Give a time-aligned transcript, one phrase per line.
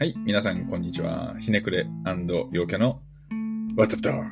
[0.00, 1.36] はい、皆さん、こんにちは。
[1.40, 1.86] ひねくれ
[2.52, 3.02] 陽キャの
[3.76, 4.24] What's Up Talk、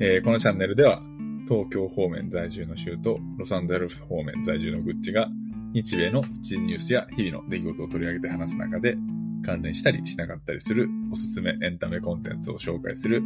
[0.00, 0.98] えーこのチャンネルでは、
[1.46, 5.28] 東京方面在住の州とロサンゼルス方面在住のグッチが、
[5.74, 8.96] 日米のプチニュースや日々の出来事を取り上げて話す中で、
[9.44, 13.22] 関連したりしなかったりするおすすめエンタメコンテンツを紹介する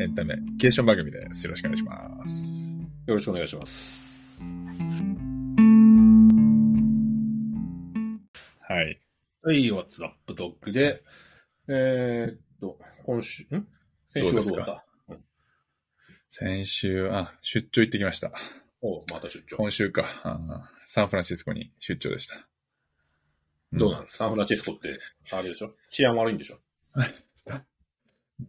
[0.00, 1.44] エンタメケーション番組です。
[1.44, 2.80] よろしくお願いします。
[3.06, 4.05] よろしくお願いします。
[9.46, 9.70] はい。
[9.70, 11.02] はい、What's Up Dog で、
[11.68, 13.68] えーっと、今週、ん
[14.10, 15.24] 先週はどうだったうん
[16.28, 18.32] 先週、あ、出張行ってきました。
[18.82, 19.56] おうまた出張。
[19.56, 20.04] 今週か。
[20.24, 22.48] あーサンフランシスコに出張でした。
[23.72, 24.98] どうなのサンフランシスコって、
[25.30, 26.34] あれでしょ治安悪い。
[26.34, 26.58] んでしょ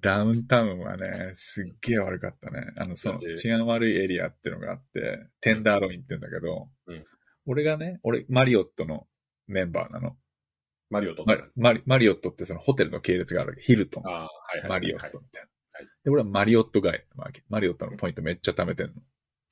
[0.01, 2.73] ダウンタウンはね、すっげえ悪かったね。
[2.75, 3.97] あの、その治安悪い。
[3.97, 7.05] エリアってのがあって、テンダーロインって言うんだけど、うん
[7.49, 9.07] 俺がね、俺、マリオットの
[9.45, 10.17] メンバーなの。
[10.89, 13.61] マリオとマリマリマリオットってそのホテルの系列があるわけ。
[13.61, 14.69] ヒルトン、ああ、はいはい。
[14.69, 15.47] マリオはいットみたいな。
[15.73, 17.43] はいで、俺はマリオットガイなわけ。
[17.49, 18.93] マリオットのポイントめっちゃ貯めてんの。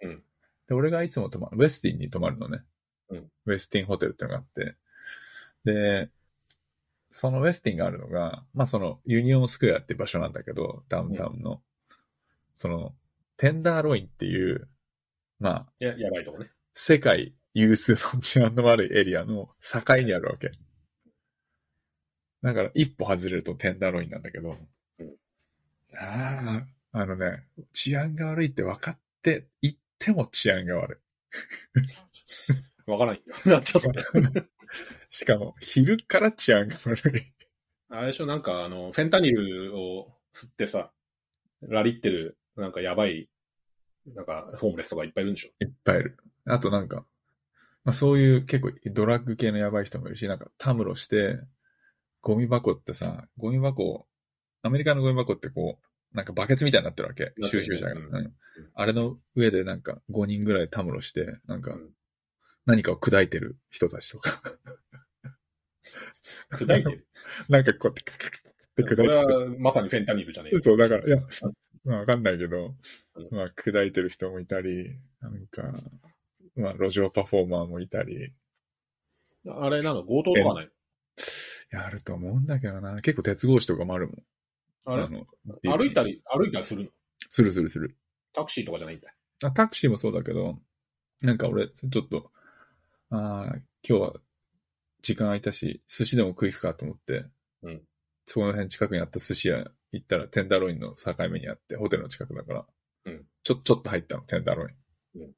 [0.03, 0.23] うん
[0.67, 2.63] で、俺がいつも泊まる、ウェスティンに泊まるのね。
[3.09, 4.75] うんウェスティンホテルってのがあって。
[5.65, 6.09] で、
[7.11, 11.61] そのウェスティンがあるのが、まあそのユニオンスクエアって場所なんだけど、ダウンタウンの。
[12.55, 12.93] その、
[13.37, 14.67] テンダーロインっていう、
[15.39, 16.49] まあ、や、やばいとこね。
[16.73, 20.51] 世界有数の治安の悪いエリアの境にあるわけ。
[22.45, 24.49] だから一歩外れるとテンダーロインなんだけど、
[24.99, 25.15] うん
[25.97, 31.01] ああ、あのね、治安が悪いって分かって行っても治安が悪
[32.85, 33.21] わからんよ。
[33.45, 33.89] なっちゃった。
[33.89, 33.93] い。
[35.09, 37.33] しかも、昼から治安が悪い。
[37.89, 40.91] あれでしょなんか、あの、フェンタニルを吸ってさ、
[41.61, 43.29] ラリってる、なんかやばい、
[44.05, 45.63] なんか、ホームレスとかいっぱいいるんでしょ？
[45.63, 46.17] いっぱいいる。
[46.45, 47.05] あとなんか、
[47.85, 51.39] まあそういう結構ドラッグ系のやばい人もいるし、なんかたむろして、
[52.25, 54.07] ゴミ箱ってさ、ゴミ箱、
[54.63, 57.33] アメリカのゴミ箱ってこう、なんかバケツみたいになってるわけ。
[57.43, 57.91] 収集車が。
[57.93, 58.33] うんうん
[58.73, 61.89] あれの上でなんか5人ぐらいたむろして、なんかうん
[62.65, 64.41] 何かを砕いてる人たちとか。
[66.53, 67.05] 砕いてる？
[67.49, 69.15] なんかこうやってカカカカって砕いてそれる。
[69.51, 70.61] は、まさにフェンタニルじゃねえよ。
[70.61, 71.17] そう、だから、いや、
[71.83, 75.73] まあわかんないけどう、まあ砕いてる人もいたり、なんか、
[76.55, 78.33] まあ路上パフォーマーもいたり、
[79.47, 80.69] あれなの強盗とかはないい
[81.75, 82.95] や、あると思うんだけどな。
[83.01, 84.23] 結構鉄格子とかもあるもん。
[84.85, 85.09] あれ？
[85.09, 85.25] の
[85.77, 86.89] 歩いたり、歩いたりするの？
[87.29, 87.97] するするする。
[88.33, 89.13] タクシーとかじゃないんだよ。
[89.43, 90.59] あタクシーもそうだけど、
[91.21, 92.31] なんか俺、ちょっと、
[93.09, 94.13] ああ、今日は
[95.01, 97.25] 時間空いたし、寿司でも食い行くかと思って、
[97.63, 97.81] うん
[98.27, 102.65] そこの辺近くにあった寿司屋行ったらテンダーロインの境目にあって、ホテルの近くだから、
[103.05, 104.71] うんちょ、ちょっと入ったの、テンダーロイ
[105.19, 105.21] ン。
[105.21, 105.35] うん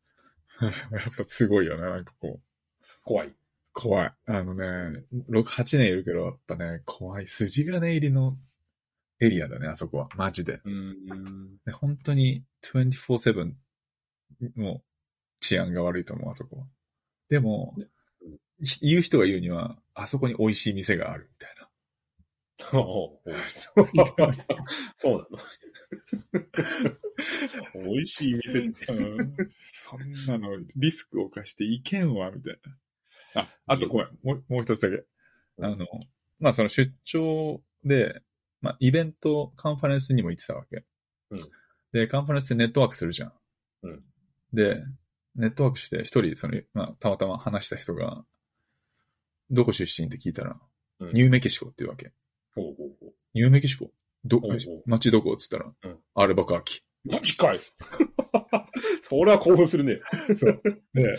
[0.63, 0.71] やっ
[1.15, 2.85] ぱすごいよね、なんかこう。
[3.03, 3.33] 怖い。
[3.79, 4.11] 怖い。
[4.25, 7.27] あのね、6、8年いるけど、やっぱね、怖い。
[7.27, 8.35] 筋金入りの
[9.19, 10.09] エリアだね、あそこは。
[10.15, 10.53] マジで。
[10.53, 11.57] うーん。
[11.63, 13.53] で本当に24-7
[14.55, 14.83] もう
[15.41, 16.65] 治安が悪いと思う、あそこは。
[17.29, 17.75] でも
[18.81, 21.69] 言う人が言うには、あそこに美味しい店があるみたいな。
[24.97, 25.27] そう
[27.75, 27.85] なの。
[27.93, 28.59] 美味しい店。
[28.59, 28.71] う
[29.21, 29.97] んそ
[30.35, 32.75] んなのリスクを冒していけんわ、みたいな。
[33.41, 35.03] あ、あとごめん、もうもう一つだけ。
[35.61, 35.85] あの、
[36.39, 38.21] まあその出張で、
[38.61, 40.83] まあイベント、カンファレンスにも行ってたわけ。
[41.31, 41.37] うん
[41.93, 43.33] で、カンファレンスでネットワークするじゃん。
[43.83, 44.03] うん
[44.53, 44.83] で、
[45.35, 48.25] ネットワークして一人、その、まあたまたま話した人が、
[49.49, 50.59] どこ出身って聞いたら、
[50.99, 52.11] うんニューメキシコっていうわけ。
[52.55, 53.13] ほうほうほう。
[53.33, 53.91] ニューメキシコ？
[54.25, 55.33] ど、おうおう街どこ？
[55.33, 56.81] って言ったら、うんアルバカーキ。
[57.05, 57.59] マジかい。
[59.09, 59.99] それは興奮するね。
[60.35, 60.61] そう。
[60.93, 61.17] で、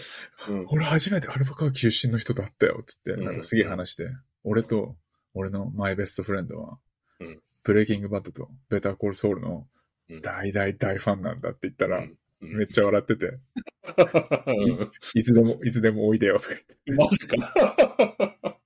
[0.50, 0.66] うん。
[0.69, 4.09] 俺初めてアルバカ出身の人と会ったよ、つって、うんなんかすげえ話して、
[4.44, 4.97] 俺と、
[5.32, 6.78] 俺のマイベストフレンドは、
[7.21, 9.66] うんブレイキングバッドとベターコールソウルの
[10.09, 13.26] うん大大大ファンなんだって言ったら、うんめっちゃ笑ってて、
[14.46, 14.50] う
[14.84, 16.93] んいつでも、いつでもおいでよ、とか言って。
[16.93, 18.56] マジか。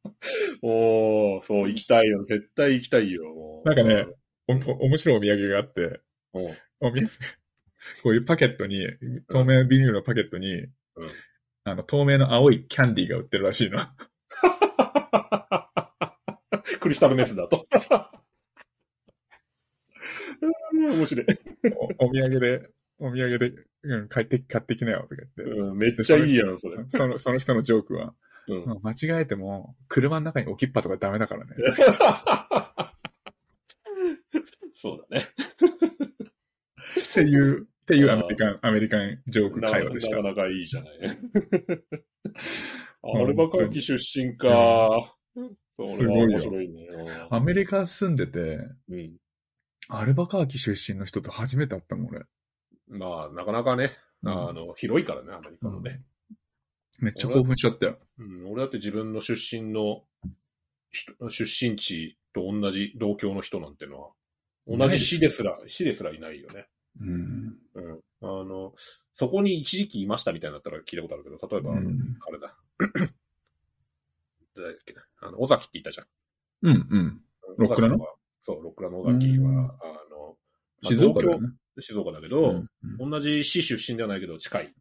[0.63, 2.23] おー、そう、行きたいよ。
[2.23, 3.63] 絶対行きたいよ。
[3.65, 4.07] なんかね、
[4.47, 6.01] お、お、面白いお土産があって、
[6.35, 6.45] うん。
[6.81, 7.11] お土産、
[8.03, 8.87] こういうパケットに、
[9.29, 10.67] 透明ビニールのパケットに、
[11.65, 13.79] あの、透明の青いキャンディーが売ってるらしいの。
[16.81, 17.67] クリスタルメスだと。
[20.73, 21.27] う ん面白い。
[21.99, 22.69] おお土産で、
[22.99, 23.53] お土産で、
[23.85, 25.43] うん、買って、買ってきなよ、とか言って。
[25.43, 26.85] うんめっちゃいいやん、それ。
[26.89, 28.15] その、その人のジョークは、
[28.49, 31.55] うんまあ間違えても、車の中に置きっぱとかダメだからね。
[34.75, 35.29] そうだね。
[35.29, 35.31] っ
[37.15, 40.23] ていう、っていうアメリカン、アメリカンジョークな会話でしたな。
[40.23, 40.93] かなかいいじゃない。
[43.03, 45.17] アルバカーキ出身か。
[45.85, 46.87] すごいよ面白いね。
[47.31, 49.17] アメリカ住んでて、うん。
[49.89, 52.25] アルバカーキ出身の人と初めて会ったもん、俺。
[52.87, 56.03] まあ、なかなかね、うんあの、広いからね、アメリカのね。
[57.01, 57.99] めっちゃ興奮しちゃったよ。
[58.19, 60.05] うん、俺だって自分の出身の
[60.91, 64.11] 人、出身地と同じ同郷の人なんてのは、
[64.69, 66.69] 同じ市ですら、市ですらいないよね。
[67.01, 67.59] うん。
[67.75, 68.01] うん。
[68.23, 68.75] あの、
[69.15, 72.57] そこに一時期いましたみたいになったら聞いたことあるけど、例えば、うんあれだ。
[74.55, 75.03] 誰だっけな。
[75.21, 76.07] あの、尾崎って言ったじゃん。
[76.63, 77.21] うん、うん。
[77.59, 77.99] ロックラの？
[78.45, 80.37] そう、ロックラの尾崎は、うんあの、
[80.83, 81.49] まあ静岡だよね。
[81.81, 82.69] 静岡だけど、うん
[83.11, 84.75] 同じ市出身ではないけど近い。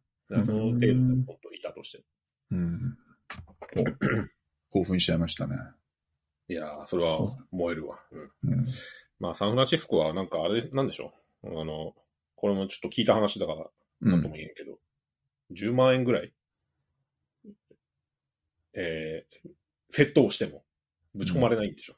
[0.44, 2.04] その程度で本当いたとして。
[2.50, 2.98] うん。
[4.70, 5.56] お興奮しちゃいましたね。
[6.48, 7.98] いやー、それは燃えるわ。
[8.10, 8.52] うん。
[8.52, 8.66] うん。
[9.20, 11.12] まあ、サンフランシスコはなんかあれ、なんでしょ
[11.44, 11.60] う。
[11.60, 11.94] あの、
[12.42, 13.70] これもちょっと聞いた話だから、
[14.02, 14.78] うんなんとも言えんけど、
[15.52, 16.32] 10万円ぐらい、
[18.74, 20.64] えー、窃盗しても、
[21.14, 21.94] ぶち込まれないんでしょ。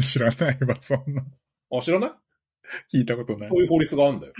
[0.00, 1.24] 知らないわ、そんな。
[1.76, 2.06] あ、知らな
[2.92, 2.98] い？
[2.98, 3.58] 聞いたことないそう。
[3.58, 4.32] いう法律があるんだよ。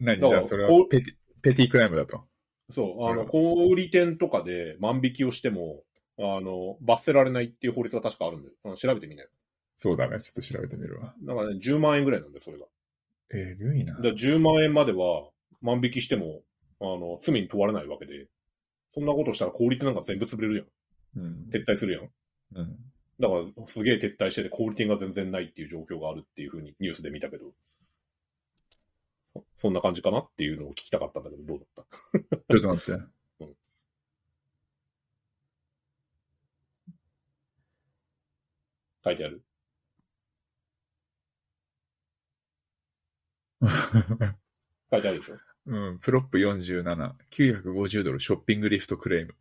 [0.00, 0.18] 何？
[0.18, 2.24] じゃあそれはペティ、ペティクライムだと。
[2.70, 5.82] そう、あの、うん小売店とかで万引きをしても、
[6.18, 8.54] あの、罰せられないっていう法律が確かあるんだよ。
[8.64, 9.28] あの調べてみなよ。
[9.76, 10.18] そうだね。
[10.20, 11.14] ちょっと調べてみるわ。
[11.22, 12.64] だからね、10万円ぐらいなんだよ、それが。
[13.34, 14.02] えぐいなだ。
[14.02, 15.30] から10万円までは
[15.62, 16.42] 万引きしても、
[16.80, 18.28] あの、罪に問われないわけで、
[18.92, 20.66] そんなことしたら小売店なんか全部潰れるやん。
[21.26, 21.46] うん。
[21.52, 22.10] 撤退するやん。
[22.54, 22.76] うん。
[23.20, 27.52] だから、すげえ撤退してて、小売店が全然ないっていう状況があるっていうふうにニュースで見たけど、
[29.32, 32.18] そそんな感じかなっていうのを聞きたかったんだけど、どうだった？
[32.50, 33.02] ちょっと待って。
[39.04, 39.42] 書いてある？
[44.90, 45.38] 書いてあるでしょ？
[45.66, 45.98] うん。
[45.98, 49.34] プロップ47、950ドルショッピングリフトクレーム。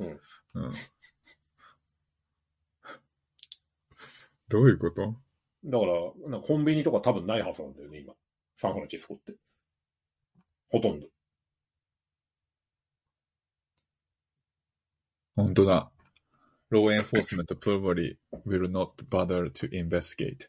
[0.00, 0.20] うん。
[0.64, 0.72] うん。
[4.48, 5.14] どういうこと？
[5.64, 5.92] だから、
[6.30, 8.14] なんかコンビニとか多分ないはずなんだよね、今。
[8.54, 9.34] サンフランシスコって。
[10.70, 11.06] ほとんど。
[15.36, 15.90] 本当だ。
[16.70, 20.38] Law enforcement probably will not bother to investigate.
[20.38, 20.48] 刑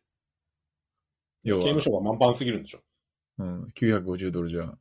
[1.44, 2.82] 要は務所が満帆すぎるんでしょ？
[3.40, 4.72] うん、950ドルじゃ、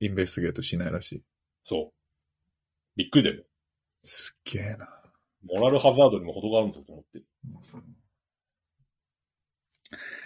[0.00, 1.22] インベスティゲートしないらしい。
[1.64, 1.92] そう。
[2.96, 3.42] びっくりだよね。
[4.02, 4.88] すっげえな。
[5.44, 7.22] モラルハザードにも程があるんだと思って。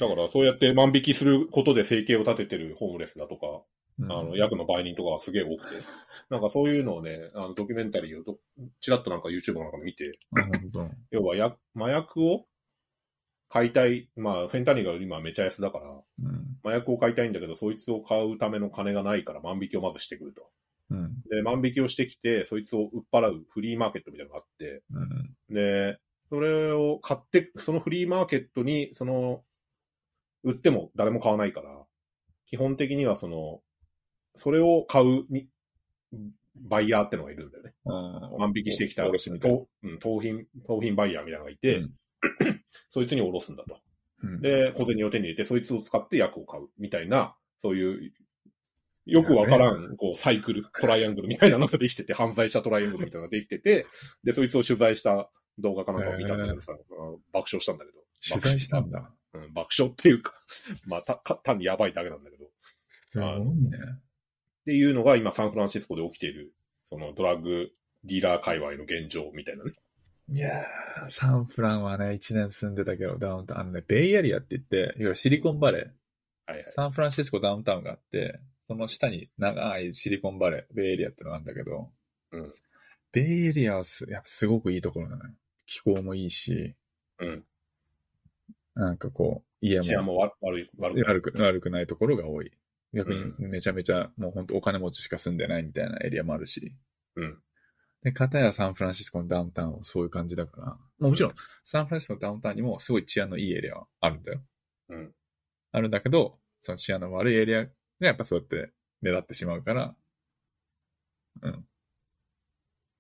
[0.01, 3.63] だから、そうやって万引きすることで生計を立ててるホームレスだとか、
[3.99, 5.85] うんあの、役の売人とかはすげえ多くて、
[6.31, 8.39] なんかそういうのをね、あの、ドキュメンタリーをど、
[8.81, 10.19] ちらっとなんか YouTube なんかで見て、
[11.11, 12.47] 要はや、麻薬を
[13.53, 16.57] 買いたい、まあ、フェンタニルが今めちゃ安だから、うん。
[16.65, 20.49] 麻薬を買いたいんだけど、そいつを買うための金がないから万引きをまずしてくると。
[20.89, 21.21] うん。
[21.31, 25.55] で、万引きをしてきて、そいつを売っ払うフリーマーケットみたいなのがあって、うん。
[25.55, 25.99] で、
[26.31, 29.45] それを買って、そのフリーマーケットに、その、
[30.45, 31.85] 売っても誰も買わないから、
[32.47, 33.61] 基本的にはその、
[34.35, 35.47] それを買うに、
[36.57, 37.75] バイヤーってのがいるんだよね。
[37.85, 41.93] 万引きしてきた、うん盗品、盗品バイヤーみたいなのがいて、うん
[42.91, 43.81] そいつにおろすんだと。
[44.23, 48.13] うん、で、小銭を手に入れて、そいつを使って薬を買う、みたいな、そういう、
[49.05, 53.87] よくわからん、こう、サイクル、トライアングルみたいなのができてて、犯罪者トライアングルみたいなのができてて、
[54.23, 56.73] で、そいつを取材した動画かなんかを見たんだけどさ、
[57.33, 57.99] 爆笑したんだけど。
[58.27, 59.13] 取材したんだ。
[59.35, 60.35] うん、爆笑っていうか、
[60.87, 62.45] まあ、たか単にやばいだけなんだけど。
[62.45, 62.49] っ
[63.11, 63.31] すごい
[63.71, 63.79] ね。
[64.65, 67.73] ていうのが今、サンフランシスコで起きている、そのドラッグ
[68.05, 69.73] ディーラー界隈の現状みたいなね。
[70.29, 76.71] いやー、サンフランはね、1年住んでたけど、ダウンタウン、あのね、ベイエリアって言って、いわゆるシリコンバレー、はいはい。
[76.71, 81.91] サンフランシスコダウンタウンがあって、その下に長いシリコンバレー、ベイエリアってのがあるんだけど、
[82.33, 82.55] うん
[83.13, 85.31] ベイエリアはすやっぱすごくいいところなのよ。
[85.67, 86.75] 気候もいいし、
[87.19, 87.45] うん。
[88.75, 91.03] なんかこう、家も悪悪い、悪い。
[91.03, 92.51] 悪く悪くないところが多い。
[92.95, 96.75] 逆にうめちゃめちゃもう本当お金持ちしか住んでないみたいなエリアもあるし。
[97.17, 97.39] うん。
[98.03, 104.41] で、片やサンフランシスコのダウンタウンはそういう感じだから、もちろん、サンフランシスコのダウンタウンにもすごい治安のいいエリアはあるんだよ。
[104.89, 105.15] うん。
[105.71, 109.95] あるんだけど、その治安の悪いエリアがやっぱそうやって目立ってしまうから、
[111.43, 111.65] うん。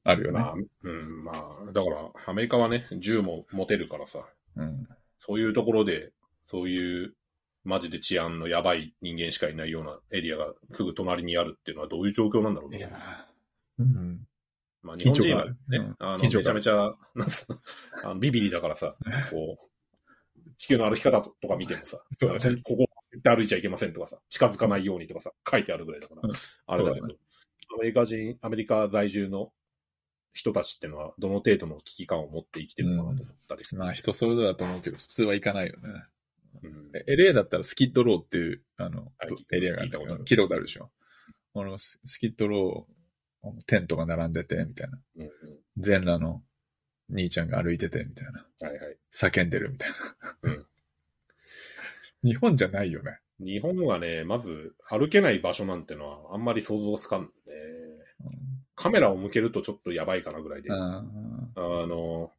[0.05, 0.41] あるよね。
[0.41, 4.89] まあ、うん、まあ、だから、アメリカはね、銃も持てるからさ、うん。
[5.19, 6.13] そういうところで、
[6.45, 7.15] そういう、
[7.65, 12.79] マジで治安のやばい人間しかいないようなエリアがすぐ隣にあるっていうのはどういう状況なんだろうね。
[12.79, 12.93] いやー
[13.79, 14.27] うん。
[14.83, 15.97] まあ、日本人はね、緊張感。
[16.01, 17.61] あの、緊張感めちゃめちゃ、なんつうの
[18.03, 18.97] あのビビリだからさ、
[19.31, 21.99] こう、地球の歩き方とか見てもさ、
[22.65, 22.85] ここ
[23.17, 26.31] って歩いちゃいけませんとかさ、近づかないようにとかさ、書いてあるぐらいだから、うん。
[26.67, 29.53] あれだけど、アメリカ人、アメリカ在住の
[30.33, 33.81] 人たちっていうのは、どの程度の危機感を持って生きてるのかなと思ったりする。
[33.81, 35.89] まあ人それぞれだと思うけど、普通は行かないよね。
[36.63, 36.91] うん。
[36.95, 40.25] え LA だったらスキッドローっていう、あのはい、エリアがある聞いたことある。
[40.25, 40.91] 聞いたことあるでしょ？
[41.55, 42.93] このススキッドロー、
[43.67, 44.99] テントが並んでて、みたいな。
[45.17, 45.31] うんうん
[45.79, 46.43] 全裸の
[47.09, 48.47] 兄ちゃんが歩いてて、みたいな。
[48.61, 48.97] はいはい。
[49.13, 49.97] 叫んでるみたいな。
[50.43, 50.67] うん
[52.23, 53.19] 日本じゃないよね。
[53.41, 57.31] 日本はね、まず歩けない場所なんてのはあんまり想像つかんね。
[58.75, 60.71] カメラを向けるとちょっとやばいかなぐらいで。
[60.73, 61.05] あ
[61.57, 62.33] あの、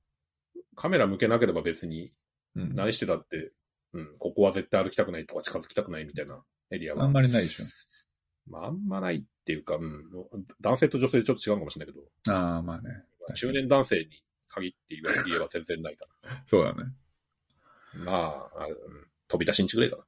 [0.75, 2.13] カメラ向けなければ別に
[2.55, 3.51] 何してたって、
[3.93, 7.03] うん、ここは絶対歩きたくないとか近づきたくないみたいなエリアは。
[7.03, 7.65] あんまりないでしょ。
[8.47, 10.03] まあ、あんまないっていうか、うん、
[10.61, 13.03] 男性と女性でちょっと違うかもしれないけど、ああ、まあね。
[13.35, 14.05] 中年男性に
[14.49, 14.99] 限って言
[15.35, 16.05] えば全然ないか
[16.45, 16.83] そうだね。
[17.95, 17.99] ら。
[18.03, 18.11] ま
[18.55, 18.75] あ、あうん
[19.27, 20.05] 飛び出しんちぐらいか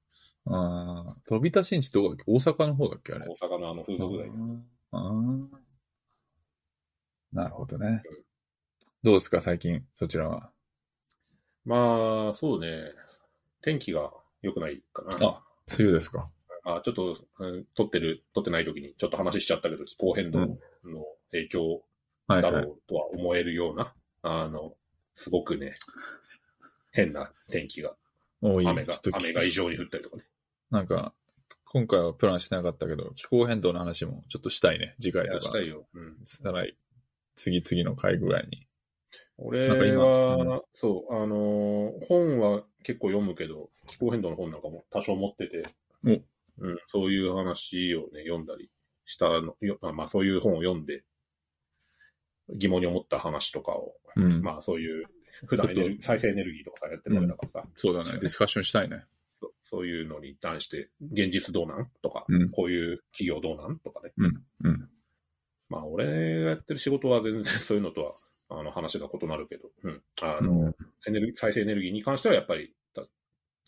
[0.47, 2.23] ああ、飛び出しんちどこだっけ？
[2.27, 3.25] 大阪の方だっけあれ？
[3.25, 3.31] な。。
[3.31, 4.29] 大阪のあの風俗ぐらい。
[4.91, 5.59] ああ。
[7.33, 8.03] なるほどね。
[9.03, 10.51] どうですか、最近、そちらは？
[11.63, 12.91] まあ、そうね。
[13.61, 14.11] 天気が
[14.41, 15.15] 良くないかな。
[15.27, 15.43] あ
[15.77, 16.29] 梅雨ですか。
[16.65, 20.57] あちょっと、うん撮ってる、撮ってない時にちょっと話しちゃったけど、気候変動の
[21.31, 21.83] 影響。
[22.27, 23.93] だろうとは思えるような、
[24.23, 24.75] あの、
[25.13, 25.75] すごくね、
[26.91, 27.95] 変な天気が、
[28.41, 28.67] 多い。
[28.67, 30.23] 雨が雨が異常に降ったりとかね。
[30.71, 31.13] なんか、
[31.65, 34.95] 今回はプランしてなかったけど、気候変動の話もちょっとしたいね。
[34.99, 35.59] 次回とかした。
[35.59, 35.87] いよ。
[35.93, 36.17] うん。
[36.23, 36.75] さらい、
[37.35, 38.67] 次々の回ぐらいに。
[39.37, 45.65] 俺なんか今は、そう、あのー本は結構読むけど、気候変動の本なんかも多少持ってて、
[47.05, 48.71] そういう話をね、読んだり
[49.05, 51.03] したの、よまあそういう本を読んで、
[52.49, 54.41] 疑問に思った話とかを、うん。
[54.41, 55.05] まあそういう、
[55.45, 58.19] 普段エネ再生エネルギーとかさ、やってるわけだからさ、そうだね。
[58.19, 59.03] ディスカッションしたいね。
[59.39, 64.11] そそういうのに対して、現実どうなんとか、うんこういう企業どうなんとかね。
[64.17, 64.43] うん。
[64.63, 64.89] うん。
[65.69, 66.05] まあ俺
[66.41, 68.13] がやってる仕事は全然そういうのとは、
[68.49, 70.01] あの話が異なるけど、うん。
[70.21, 70.75] あの、うん
[71.07, 73.03] エネルギー、再生エネルギーに関してはやっぱりた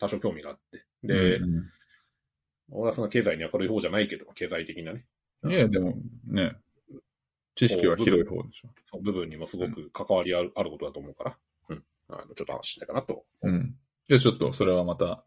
[0.00, 0.84] 多少興味があって。
[1.04, 1.70] で、うん
[2.70, 5.04] 俺はそんな経済に明るい方じゃないけど、経済的なね、
[5.46, 5.96] いや、でも
[6.26, 6.56] ね、
[7.54, 8.68] 知識は広い方でしょ。
[8.90, 11.38] その部分にもすごく関わりある,、あることだと思うから、
[11.70, 11.84] うん。
[12.08, 13.24] あの、ちょっと話しないかなと。
[13.42, 13.74] うん。
[14.08, 15.24] じゃあちょっと、それはまた、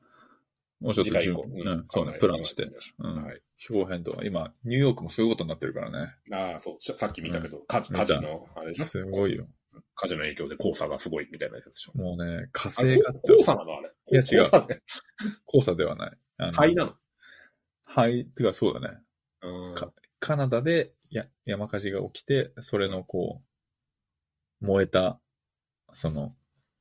[0.79, 2.69] もうちょっと準次回以降、備、うん、そうね、プランして。
[2.99, 3.41] うんはい。
[3.57, 6.15] 気候変動は、今、ニューヨークもそういうことになってるからね。
[6.31, 9.47] ああ、そう、ささっき見たけど、火事の、あれすごいよ。
[9.95, 11.97] 火事の影響で黄砂がすごいみたいなやつでしょ？
[11.97, 13.77] もうね、火あ星れがこ黄砂なの？
[13.77, 13.91] あれ。
[14.11, 14.49] いや違う
[15.47, 16.17] 黄砂ではない。
[16.53, 16.95] 灰なの？
[17.93, 18.97] 灰、てかそうだね。
[19.41, 19.75] うん。
[19.75, 23.41] かカナダでや山火事が起きて、それのこ
[24.61, 25.19] う、燃えた、
[25.93, 26.35] その、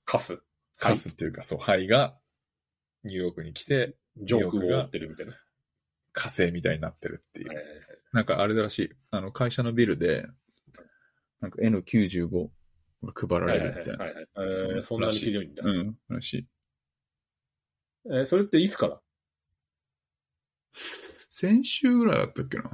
[0.04, 0.40] カス
[0.78, 2.16] カスっていうか、そう、灰が、
[3.04, 5.32] ニューヨークに来て、上空を覆ってるみたいな。
[6.12, 7.48] 火星みたいになってるっていう。
[7.52, 8.90] えなんかあれらしい。
[9.10, 10.26] あの、会社のビルで、
[11.40, 12.48] なんか N95
[13.04, 14.04] が配られるみたいな。
[14.04, 14.48] はいはいはい。
[14.76, 15.62] えーそんなにひどいんだ。
[15.64, 16.48] うん、らしい。
[18.06, 19.00] えーそれっていつから？
[20.72, 22.64] 先週ぐらいだったっけな。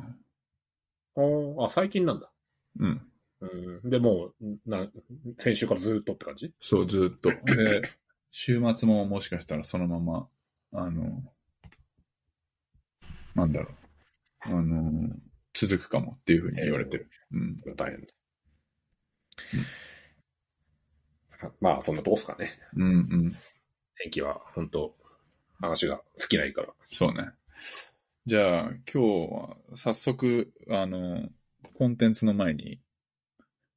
[1.16, 2.30] ああ、最近なんだ。
[2.78, 3.12] うん。
[3.40, 3.90] うん。
[3.90, 4.86] で、もう、な、
[5.38, 6.52] 先週からずーっとって感じ？
[6.60, 7.30] そう、ずっと。
[7.54, 7.82] で、
[8.30, 10.28] 週末ももしかしたらそのまま、
[10.72, 11.22] あの、
[13.34, 13.76] なんだろう。
[14.56, 15.16] あの、
[15.54, 17.10] 続くかもっていうふうに言われてる。
[17.32, 17.56] うん。
[17.76, 18.06] 大変だ。
[21.60, 22.50] まあ、そんなとこっすかね。
[22.74, 22.88] うんう
[23.28, 23.36] ん。
[23.98, 24.96] 天気は、本当
[25.60, 26.74] 話が尽きないから。
[26.90, 27.30] そうね。
[28.26, 31.28] じゃあ、今日は早速、あの、
[31.74, 32.80] コンテンツの前に、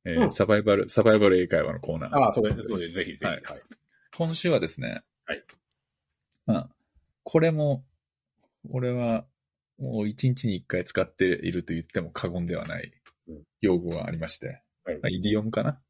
[0.06, 2.16] えーうんサバイバル、サバイバル英会話のコーナー。
[2.16, 3.24] ああ、それ、それ、ぜひぜひ。
[3.24, 3.44] ははいい。
[4.18, 5.44] 今週はですね、はい。
[6.46, 6.70] まあ、
[7.24, 7.86] これも、
[8.72, 9.26] 俺は、
[9.78, 12.92] もう一日に一回使っていると言っても過言ではない
[13.30, 15.82] うん用語がありまして、はいまあイディオムかな？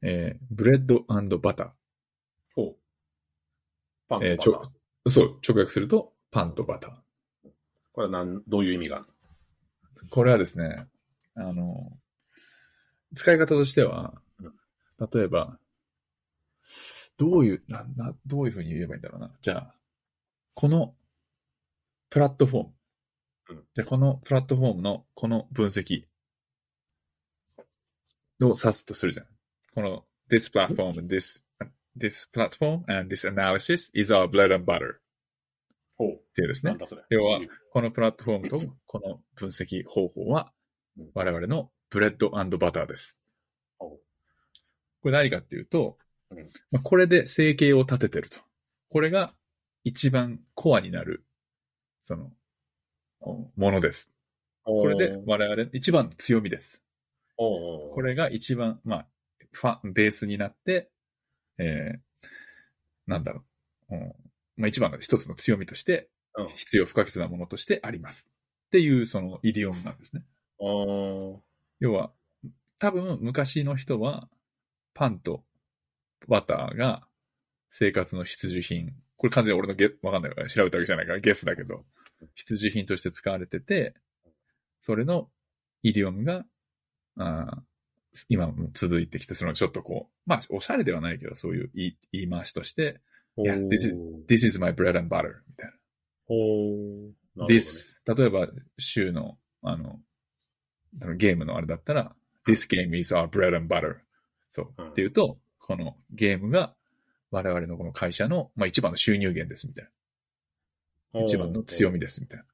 [0.00, 1.04] えーブレッド
[1.38, 1.70] バター。
[2.54, 2.76] ほう。
[4.08, 4.44] パンとえーバター。
[4.44, 4.72] ちょ
[5.10, 6.90] そう、直訳すると、パンとバター。
[7.92, 9.06] これはなん、どういう意味がある
[10.10, 10.88] これはですね、
[11.36, 11.96] あの、
[13.14, 14.52] 使い方としてはうん、
[15.12, 15.60] 例えば、
[17.16, 19.32] どういう、な、な、どういうふうに言えばいいんだろうな。
[19.40, 19.74] じゃあ、
[20.54, 20.96] この
[22.10, 22.72] プラットフォーム。
[23.50, 26.02] うんじゃあ、このプラットフォームのこの分析
[28.42, 29.26] を指すとするじゃん。
[29.72, 31.44] この this platform, this,
[31.96, 35.03] this platform and this analysis is our bread and butter。
[35.96, 36.76] っていうですね。
[37.10, 40.52] 要はこのプラットフォームと この分析方法は
[40.98, 43.18] うん我々のブレッドバターです。
[43.78, 44.00] こ
[45.04, 45.98] れ何かっていうと、
[46.30, 46.38] うん
[46.70, 48.40] まあ、これで生計を立ててると。
[48.88, 49.34] これが
[49.84, 51.24] 一番コアになる、
[52.00, 52.32] その、
[53.20, 54.12] おものです。
[54.62, 56.84] これで我々一番の強みです。
[57.36, 59.06] これが一番、まあ、
[59.52, 60.90] ファン、ベースになって、
[61.58, 61.98] えー、
[63.06, 63.44] なんだろ
[63.90, 63.94] う。
[63.96, 64.14] うん
[64.56, 68.28] まあ一番の一つの強みとして、うん必要不可欠なものとしてあります。
[68.66, 70.24] っていう、そのイディオムなんですね。
[71.78, 72.10] 要は、
[72.80, 74.28] 多分昔の人は、
[74.94, 75.44] パンと
[76.28, 77.06] バターが
[77.70, 78.92] 生活の必需品。
[79.16, 81.84] これ完全に俺のゲわかんないから調べたわけじゃないからゲスだけど、
[82.34, 83.94] 必需品として使われてて、
[84.80, 85.28] それの
[85.82, 86.44] イディオムが、
[87.16, 87.60] あー
[88.28, 93.00] 今も続いてきて、そのちょっとこう、まあ、おしゃれではないけど、そういう言い回しとして、
[93.36, 93.94] いや this is-
[94.28, 95.76] This is my bread and butter みたいな。
[96.26, 96.34] ほ
[97.36, 98.48] どね This, 例えば、
[98.78, 100.00] 週の、あの、
[101.02, 102.14] あのゲームのあれだったら、
[102.46, 103.96] This game is our bread and butter.
[104.50, 104.74] そう。
[104.78, 106.74] うんっていうと、このゲームが
[107.30, 109.88] 我々のこの会社の、まあ、一番の収入源ですみたい
[111.12, 111.22] な。
[111.22, 112.44] 一番の強みですみたいな。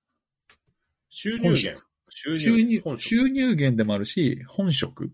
[1.11, 1.85] 収入本源。
[2.09, 5.13] 収収入収入源でもあるし、本職。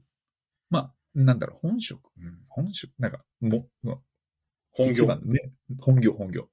[0.71, 2.11] まあ、なんだろう、本職？
[2.19, 2.93] うん、本職。
[2.99, 4.03] なんか、も、も
[4.77, 5.07] 本業。
[5.81, 6.49] 本業、本業。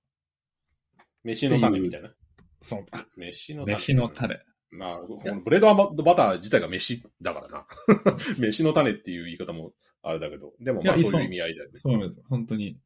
[1.24, 2.13] 飯の種みたいな。
[2.62, 3.74] その、あ飯の種。
[3.74, 4.39] 飯の種。
[4.72, 7.68] まあ、このブレードバター自体が飯だからな。
[8.39, 11.80] 飯の種っていう言い方もあれだけど、でもまあそういう意味合いだよね。
[11.80, 12.22] そうです。
[12.27, 12.80] 本当に、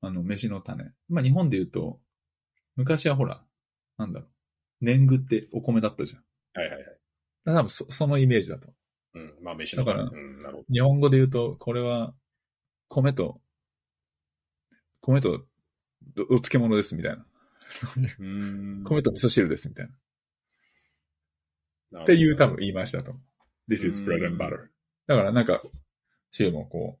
[0.00, 0.92] あの、飯の種。
[1.08, 2.00] まあ、日本で言うと、
[2.76, 3.44] 昔はほら、
[3.98, 4.30] なんだろう、
[4.80, 6.24] 年貢ってお米だったじゃん。
[6.52, 6.84] はいはいはい。
[6.84, 6.98] だか
[7.44, 8.72] ら多分そ、そのイメージだと。
[9.14, 9.34] うん。
[9.42, 10.04] まあ飯の種。
[10.04, 10.64] だかうん、なるほど。
[10.72, 12.14] 日本語で言うと、これは、
[12.88, 13.40] 米と、
[15.04, 15.44] 米と、
[16.14, 17.26] どお漬物ですみたいな。
[18.84, 19.88] 米と味噌汁ですみたい
[21.92, 22.02] な。
[22.02, 23.12] っていう多分言いましたと。
[23.68, 24.68] This is bread and butter.
[25.06, 25.62] だからなんか、
[26.30, 26.98] 週もこ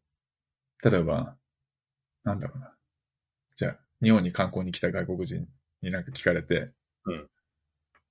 [0.82, 1.36] う、例えば、
[2.24, 2.74] なんだろうな。
[3.56, 5.48] じゃあ、日本に観光に来た外国人
[5.80, 6.72] になんか聞かれて、
[7.06, 7.28] うん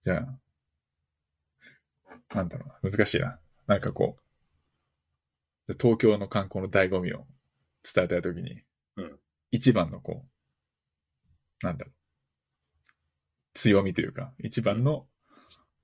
[0.01, 0.39] じゃあ、
[2.35, 2.91] なんだろうな。
[2.91, 3.39] 難しいな。
[3.67, 4.17] なんかこ
[5.67, 7.25] う、で東京の観光の醍醐味を
[7.83, 8.63] 伝えたいときに、うん
[9.53, 10.25] 一番のこ
[11.61, 11.93] う、なんだろう。
[13.53, 15.05] 強みというか、一番の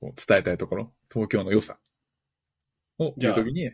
[0.01, 1.77] こう伝えたいところ、東京の良さ
[2.97, 3.71] を言うときに、例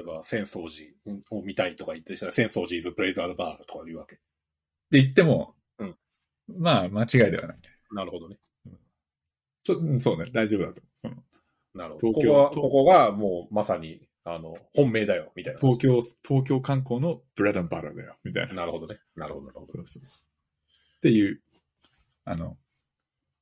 [0.00, 4.16] えば、浅草寺を見たいとか言ってしたら、浅草寺 is brave and bar とか言うわけ。
[4.16, 5.96] って言っても、うん
[6.48, 7.58] まあ、間違いではない。
[7.92, 8.38] なるほどね。
[9.62, 10.82] ちょうんそうね、大丈夫だと。
[11.04, 11.22] うん
[11.72, 12.08] なるほど。
[12.08, 15.60] 東京ここは、ここがもうまさに、あの、本命だよ、みたいな。
[15.60, 18.54] 東京、東京観光のブレッドバターだよ、みたいな。
[18.54, 18.98] なるほどね。
[19.14, 19.72] なるほど、なるほど。
[19.72, 20.22] そうそうそう。
[20.96, 21.40] っていう、
[22.24, 22.56] あの、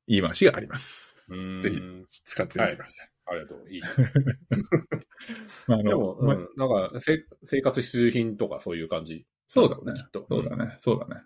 [0.06, 1.24] 言い回しがあります。
[1.62, 1.80] ぜひ
[2.24, 3.10] 使ってみてください。
[3.24, 3.70] ありがとう。
[3.70, 3.88] いいね。
[5.68, 9.26] まあ、でも、まうん、なんか、せ生活必需品とかそういう感じ。
[9.46, 10.26] そうだねきっと。
[10.28, 10.76] そうだね。
[10.80, 11.22] そうだね。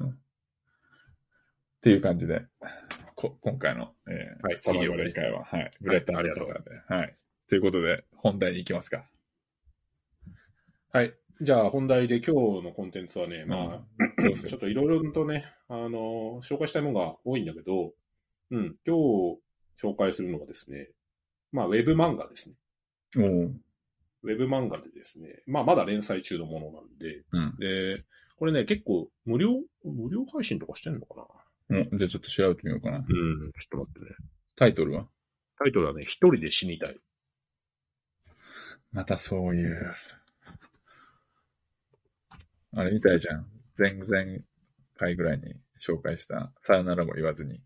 [0.00, 0.08] うん。
[0.10, 0.14] っ
[1.80, 2.44] ていう感じで、
[3.14, 7.16] こ今回の、えーはいサバイバル会は、はい、ブレッドありがとうはい。
[7.48, 9.04] ということで、本題に行きますか。
[10.92, 11.14] はい。
[11.40, 13.84] じゃあ、本題で今日のコンテンツはね、まあ、
[14.38, 17.92] ちょっといろいろとね、あの、紹介したいものが多いんだけど、
[18.50, 19.38] うん、今日
[19.82, 20.88] 紹介するのはですね、
[21.52, 22.56] まあ、ウェブ漫画ですね。
[23.14, 27.56] ウェブ漫画でですね、まあ、まだ連載中のものなんで、うん。
[27.58, 28.04] で、
[28.38, 29.50] これね、結構無料、
[29.84, 31.14] 無料配信とかしてんのか
[31.68, 31.82] な？
[31.92, 32.98] おじゃあちょっと調べてみようかな。
[32.98, 34.06] うん、ちょっと待ってね。
[34.56, 35.06] タイトルは？
[35.58, 36.96] タイトルはね、一人で死にたい。
[38.92, 39.94] またそういう。
[42.74, 43.46] あれみたいじゃん。
[43.78, 44.42] 前々
[44.96, 45.54] 回ぐらいに
[45.86, 47.60] 紹介した、さよならも言わずに、い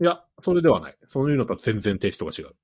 [0.00, 0.96] や、それではない。
[1.06, 2.54] そういうのとは全然テイストが違う。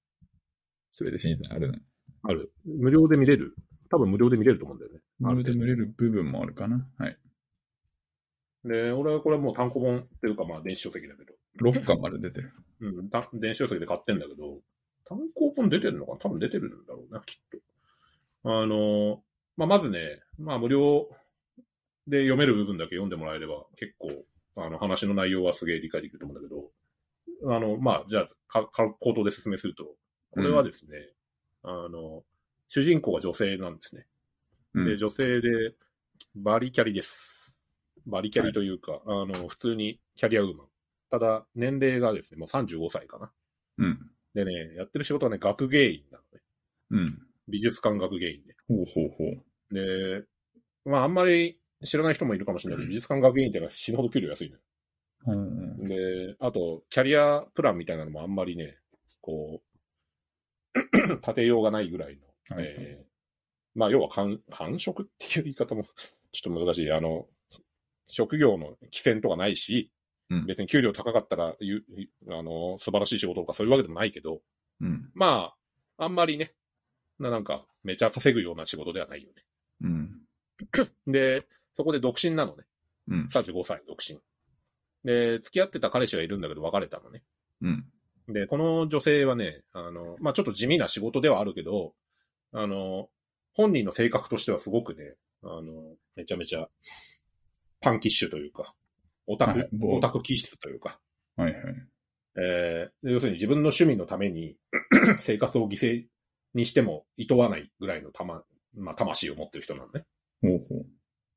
[0.91, 1.83] それで死にたいあるね。
[2.23, 2.53] ある。
[2.65, 3.55] 無料で見れる。
[3.91, 5.01] 多分無料で見れると思うんだよね。
[5.19, 6.87] 無料で見れる部分もあるかな。
[6.99, 7.19] はい。
[8.65, 11.71] で、俺はこれはもう単行本っていうかまあ電子書籍だけど。
[11.71, 12.53] 6巻まで出てる。
[12.81, 14.61] うん、た電子書籍で買ってんだけど、
[15.09, 16.19] 単行本出てるのかな？
[16.19, 17.59] 多分出てるんだろうな、きっと。
[18.45, 19.23] あの、
[19.57, 21.09] まあ、まずね、まあ、無料
[22.07, 24.25] で読める部分だけ読んでもらえれば、結構、
[24.57, 29.85] あの、話の内容はすげえ理解できると思うんだけど、あの、まあ、じゃあ、か、か、口頭で説明すると、
[30.31, 30.97] これはですね、
[31.63, 32.25] あの、
[32.69, 34.07] 主人公が女性なんですね。
[34.75, 35.75] うんで、女性で、
[36.35, 37.63] バリキャリです。
[38.07, 40.67] バリキャリというか、あの、普通にキャリアウーマン。
[41.11, 43.31] ただ、年齢がですね、もう35歳かな。
[43.79, 44.11] うん。
[44.35, 46.41] でね、やってる仕事はね、学芸員なのね。
[46.91, 47.27] うん。
[47.49, 48.55] 美術館学芸員で。
[48.69, 49.75] ほうほうほう。
[49.75, 50.25] で、
[50.85, 54.63] まあ、あんまり知らない人もいるかもしれないけど、美術館学芸員ってのは死ぬほど給料安いのよ。
[55.27, 55.89] うん。
[55.89, 58.79] で、あと、キャリアプランみたいなのもあんまりね、
[59.21, 59.63] こ
[60.75, 60.79] う、
[61.15, 63.13] 立てようがないぐらいの、はいえー
[63.75, 66.93] まあ、要は官、官職っていう言い方もちょっと難しい。
[66.93, 67.27] あの、
[68.09, 69.91] 職業の規制とかないし、
[70.31, 71.85] うん別に給料高かったら、ゆ
[72.31, 74.41] あの、素晴らしい仕事とかそういうわけでもないけど、
[74.81, 75.11] うん。
[75.15, 75.53] ま
[75.99, 76.55] あ、あんまりね、
[77.23, 79.45] ななんか、めちゃ稼ぐような仕事ではないよね。
[79.83, 80.21] うん。
[81.07, 82.65] で、そこで独身なのね。
[83.09, 83.29] うん。
[83.33, 84.19] 35歳独身。
[85.05, 87.23] で、付き合ってた彼氏がいるんだけど別れたのね。
[87.63, 87.87] うん。
[88.29, 91.95] で、この女性はね、あの、まあ、ちょっと地味な仕事ではあるけど、
[92.53, 93.09] あの、
[93.55, 96.69] 本人の性格としてはすごくね、あの、めちゃめちゃ、
[97.81, 98.75] パンキッシュというか、
[99.27, 101.01] オタク、はいオタク気質というか、
[101.37, 101.63] はいはい。
[102.37, 104.57] えーで要するに自分の趣味のために
[105.19, 106.05] 生活を犠牲
[106.55, 108.43] にしても厭わないぐらいのたま、
[108.75, 110.05] まあ、魂を持ってる人なのね。
[110.43, 110.87] ほうほう。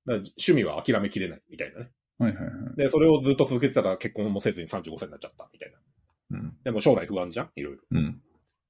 [0.08, 1.92] 趣味は諦めきれないみたいなね。
[2.18, 2.76] はいはいはい。
[2.78, 6.40] で、それをずっと続けてたら結婚もせずに35歳になっちゃったみたいな。
[6.40, 6.58] うん。
[6.64, 7.50] でも将来不安じゃん？
[7.56, 7.82] いろいろ。
[7.92, 8.22] うん。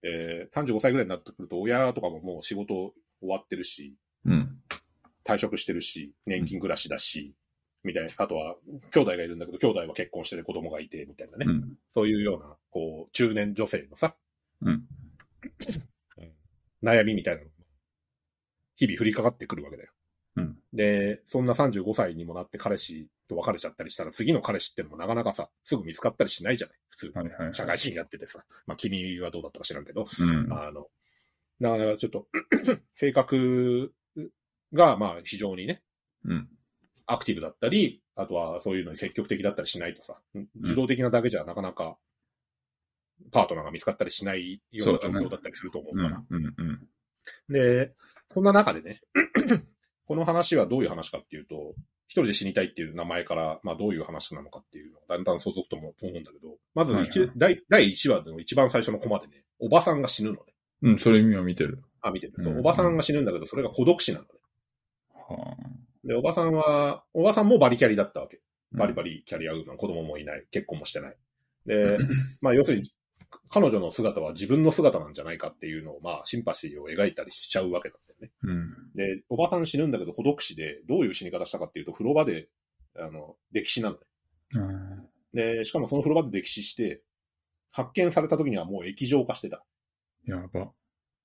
[0.03, 4.57] えー、35歳ぐらいになってくると、親とかももう仕事終わってるし、うん。
[5.23, 7.33] 退職してるし、年金暮らしだし、
[7.83, 8.13] みたいな。
[8.17, 8.55] あとは、
[8.91, 11.45] 兄弟がいるんだけど、兄弟は結婚してて子供がいて、みたいなね。
[11.47, 11.73] うん。
[11.93, 14.15] そういうような、こう、中年女性のさ、
[14.61, 14.83] うん。
[16.85, 17.51] 悩みみたいなのが
[18.75, 19.89] 日々降りかかってくるわけだよ。
[20.37, 20.57] うん。
[20.73, 27.11] で、そんな35歳にもなって彼氏と別れちゃったりしたら、次の彼氏ってのもなかなかさ、すぐ見つかったりしないじゃない普通。
[27.15, 27.55] はいはいはい。
[27.55, 28.43] 社会人やっててさ。
[28.67, 30.05] まあ、君はどうだったか知らんけど。
[30.19, 30.53] うん。
[30.53, 30.87] あの、
[31.59, 32.27] なかなかちょっと、
[32.95, 33.93] 性格
[34.73, 35.81] が、まあ、非常にね、
[36.25, 36.49] うん。
[37.07, 40.19] アクティブだったり、あとはそういうのに積極的だったりしないとさ、
[40.55, 41.97] 自動的なだけじゃなかなか、
[43.31, 46.09] パートナーが見つかったりしないような状況だったりすると思ううん。
[46.09, 46.23] から。
[46.29, 46.45] うん。
[46.45, 46.87] うん。
[47.49, 47.93] で、
[48.31, 49.01] そんな中でね、
[50.07, 51.75] この話はどういう話かっていうと、
[52.07, 60.39] 一人で死にたいっていう名前から、まあどういう話なのかっていうのをだんだん想像とも思うんだけど、まずいはい第第1話の一番最初のコマでね、おばさんが死ぬのね。
[60.83, 60.99] うん。
[60.99, 61.81] それ意味を見てる。
[62.01, 62.33] あ、見てる。
[62.39, 64.29] そうう、んおばさんが死ぬんだけど、それが孤独死なのね。
[65.13, 66.07] はあ。
[66.07, 68.39] で、おばさんは、おばさんもバリキャリだったわけ。
[68.71, 69.15] バリバリ。
[69.15, 71.17] リキャリアウーマン、子供もいない、結婚もしてない。
[71.65, 71.97] で、
[72.41, 72.91] まあ要するに、
[73.49, 78.31] 彼女の姿は自分の姿なんじゃないかっていうのを、まあシンパシーを描いたりしちゃうわけなんだよね。
[78.43, 78.91] うん。
[78.95, 82.47] で、おばさん死ぬんだけど孤独死で、どういう死に方したかっていうと、風呂場で、
[82.97, 84.01] あの、溺死なのね。
[84.53, 85.09] うん。
[85.33, 87.01] で、しかもその風呂場で溺死して、
[87.71, 89.57] 発見された時にはもう液状化してた。
[89.57, 89.63] っ
[90.25, 90.71] やば。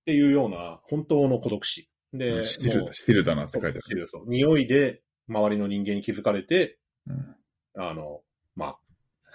[0.04, 1.88] ていうような、本当の孤独死。
[2.12, 4.08] で、スティルだ、スティルだなって書いてある。
[4.08, 7.36] そう匂いで周りの人間に気づかれて、うん。
[7.76, 8.22] あの、
[8.56, 8.78] まあ、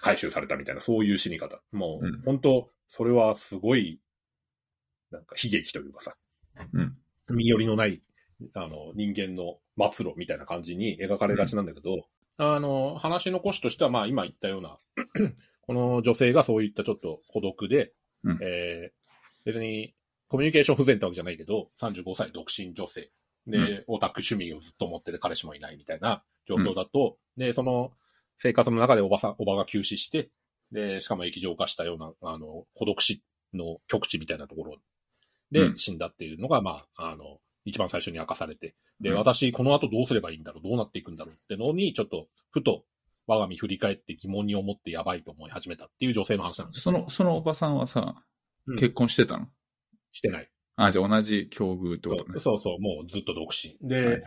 [0.06, 1.60] 回収されたみたいな、そういう死に方。
[1.72, 4.00] もう、うん本当それはすごい、
[5.10, 6.16] なんか悲劇というかさ、
[6.74, 6.96] うん。
[7.36, 8.04] 身寄りのない、
[8.54, 9.58] あの、人間の
[9.92, 12.06] 末路みたいな感じに描かれがちなんだけど、
[12.38, 14.78] あの、話の腰としては、まあ、今言ったような、
[15.62, 19.06] この女性がそういったちょっと孤独で、うんえー
[19.46, 19.94] 別に
[20.28, 23.12] コミュニケーション不全ってわけじゃないけど、35歳独身女性。
[23.46, 27.92] で、うんオタク趣味をずっと持ってて彼氏もいないみたいな状況だと、で、その
[28.38, 30.30] 生活の中でおばさん、おばが急死して、
[30.72, 34.74] で、しかも液状化したような、あの、孤独死の極地みたいなところ。
[34.74, 34.80] う
[35.52, 35.78] でん。
[35.78, 39.16] 死んだっていうのが、まあ、あの、一番最初に明かされて、で、うん。
[39.18, 41.34] 私、この後どうすればいいんだろう、どうなっていくんだろう？
[41.36, 42.84] ってのに、ちょっと、ふと、
[43.28, 46.82] 我が身振り返って疑問に思ってやばいと思い始めたっていう女性の話なんです。
[46.82, 48.24] その、そのおばさんはさ、
[48.68, 48.76] うん。
[48.78, 49.48] 結婚してたの？
[50.12, 50.50] してない。
[50.76, 52.40] あ、じゃあ同じ境遇ってことね。
[52.40, 53.78] そうそう、もうずっと独身。
[53.88, 54.22] で、はいはい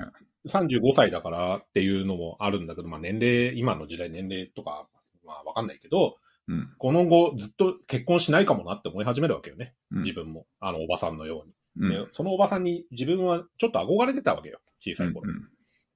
[0.46, 4.88] 35歳だからっていうのもあるんだけど、まあ年齢、今の時代年齢とか、
[5.24, 6.16] まあわかんないけど、
[6.48, 6.70] うん。
[6.78, 9.74] この後ずっと結婚しないかもなって思い始めるわけよね。
[9.92, 10.46] うん自分も。
[10.60, 11.88] あのおばさんのように。
[11.88, 12.06] うん。
[12.06, 14.60] で、そのおばさんに自分はちょっと憧れてたわけよ。
[14.80, 15.30] 小さい頃。
[15.30, 15.48] うん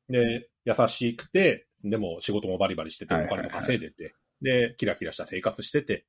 [0.08, 6.04] で、優しくて、でも仕事もバリバリしてて、お金も稼いでて、で、キラキラした生活してて、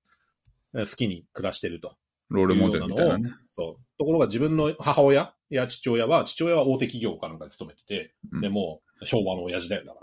[0.74, 1.96] 好きに暮らしてると。
[2.30, 3.32] ロールモデルみたいなね。
[3.52, 3.84] そう。
[3.98, 10.00] ところが自分の母親や父親は、父親は大手企業かなんかに勤めてて、うんでもう昭和の親父だよ、だか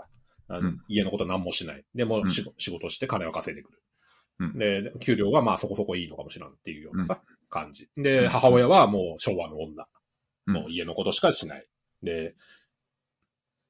[0.49, 0.57] ら。
[0.57, 1.83] あのうん家のこと何もしない。
[1.95, 3.81] でも、うん仕仕事して金を稼いでくる。
[4.39, 7.89] うんで、給料はまあそこそこいいのかもしれんっていうようなさ、感じ。
[7.97, 9.85] うで、ん母親はもう昭和の女。
[10.47, 11.67] うんもう家のことしかしない。
[12.01, 12.35] で、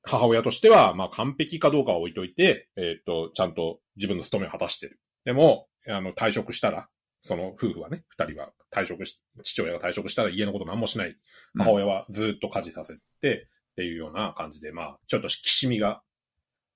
[0.04, 5.00] 母親としては、まあ完璧かどうかは置いといて、えっ、と、ちゃんと自分の務めを果たしてる。
[5.26, 6.90] でも、あの、退職したら、
[7.24, 11.16] その夫婦はね、二人は退職し、父親が退職したら家のこと何もしない。
[11.58, 16.02] 母親はずっと家事させて、っていうような感じで、まあ、ちょっときしみが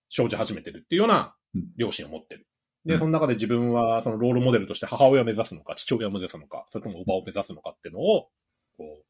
[0.09, 2.47] 生じ始めてるっていうようなうん両親を持ってる。
[2.85, 8.29] で、うんその中で自分はそのロールモデルとして母親を目指すのか、父親を目指すのか、それともおばを目指すのかっていうのを、
[8.77, 9.05] こう、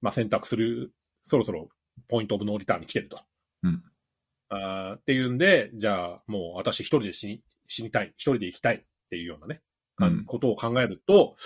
[0.00, 0.92] まあ選択する、
[1.24, 1.68] そろそろ
[2.08, 3.18] ポイントオブノーリターンに来てると。
[3.62, 3.82] うん
[4.48, 9.62] あーっていうんで、じゃあもう私一人で死に死にたい、一人で生きたいっていうようなね、
[10.26, 11.36] ことを考えると、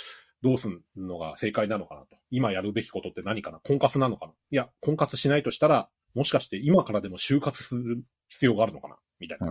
[0.43, 2.17] どうするのが正解なのかなと。
[2.31, 3.61] 今やるべきことって何かな？
[3.61, 4.33] 婚活なのかな？
[4.51, 8.97] いや、婚活しないとしたら、もしかして今からでも就活する必要があるのかな？
[9.19, 9.49] みたいな。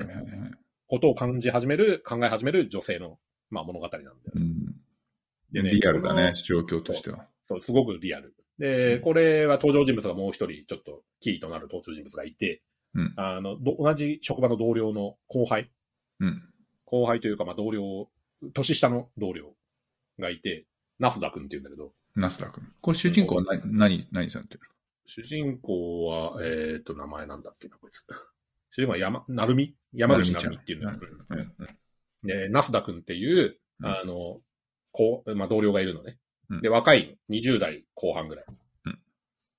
[0.87, 3.17] ことを感じ始める、考え始める女性の、
[3.49, 4.21] まあ、物語なんだよね。
[4.35, 4.65] うん。
[5.51, 7.25] でねリアルだね、状況としては。
[7.47, 8.35] そう、すごくリアル。
[8.59, 12.61] で、これは登場人物がもう一人、ちょっとキーとなる登場人物がいて、
[12.93, 15.71] うんあの、ど同じ職場の同僚の後輩、
[16.19, 16.43] うん。
[16.85, 18.07] 後輩というか、まあ同僚、
[18.53, 19.53] 年下の同僚
[20.19, 20.65] がいて、
[20.99, 22.63] ナスダ君って言うんだけど、ナスダ君。
[22.81, 24.62] これ主人公は何、何、何さんってる
[25.05, 28.05] 主人公は、えっ、と、名前なんだっけな、こいつ。
[28.71, 30.99] 主人公は山、なるみ山口なるみっていうんだよ。
[31.29, 31.39] うん。
[31.39, 31.47] うん。
[32.23, 34.41] で、ナスダ君っていう、うんあの、
[34.91, 36.17] こう、まあ、同僚がいるのね。
[36.49, 38.45] うんで、若い20代後半ぐらい。
[38.86, 38.99] うん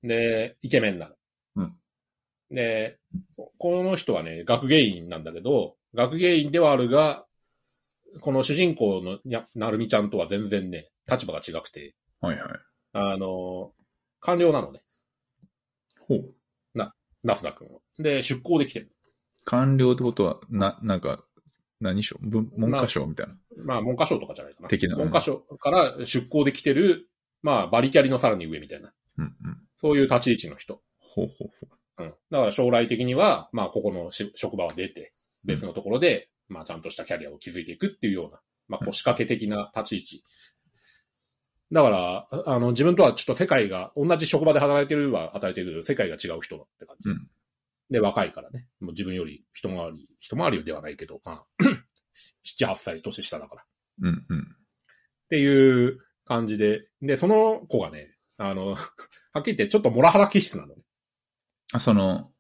[0.03, 1.17] で、イケメンなの。
[1.57, 1.77] うん
[2.51, 2.99] で、
[3.59, 7.26] この人はね、学芸員なんだけど、学芸員ではあるが、
[8.21, 12.49] この主人公のやなるみちゃんとは全然ね、立場が違くて、はいはい。
[12.93, 13.73] あの、
[14.21, 14.83] 官僚なのね、
[16.09, 16.35] ほう。
[17.23, 17.81] ナスダ君は。
[17.99, 18.93] で、出向できてる。
[19.45, 21.25] 官僚ってことは、な、なんか、
[21.81, 23.35] 何賞文文科省みたいな？
[23.65, 24.69] まあ、文科省とかじゃないかな。
[24.69, 27.09] 的な文科省から出向できてる、
[27.43, 28.93] まあ、バリキャリのさらに上みたいな。
[29.19, 29.33] うんうん。
[29.77, 30.81] そういう立ち位置の人。
[31.01, 32.11] ほうほうほうん。
[32.31, 35.13] だから将来的には、まあ、ここのし職場は出て、
[35.45, 40.25] 別のところで、まあ、ちゃんとしたキャリアを築いていくっていうような、まあ、腰掛け的な立ち位置。
[41.73, 47.11] だから、ああの、自分とはちょっと世界が、同じ職場で働いてるは働いてるけど、世界が違う人だって感じ。
[47.11, 47.29] うん
[47.91, 48.67] で、若いからね。
[48.81, 51.45] もう自分より一回り、一回りではないけど、まあ、
[52.45, 53.65] 7、8歳年下だから。
[54.03, 54.09] う。
[54.09, 54.41] うんうん。
[54.41, 54.43] っ
[55.29, 58.75] ていう感じで、で、その子がね、あの、
[59.33, 60.83] はっきり言ってちょっとモラハラ気質なのね。
[61.73, 62.33] あ、その、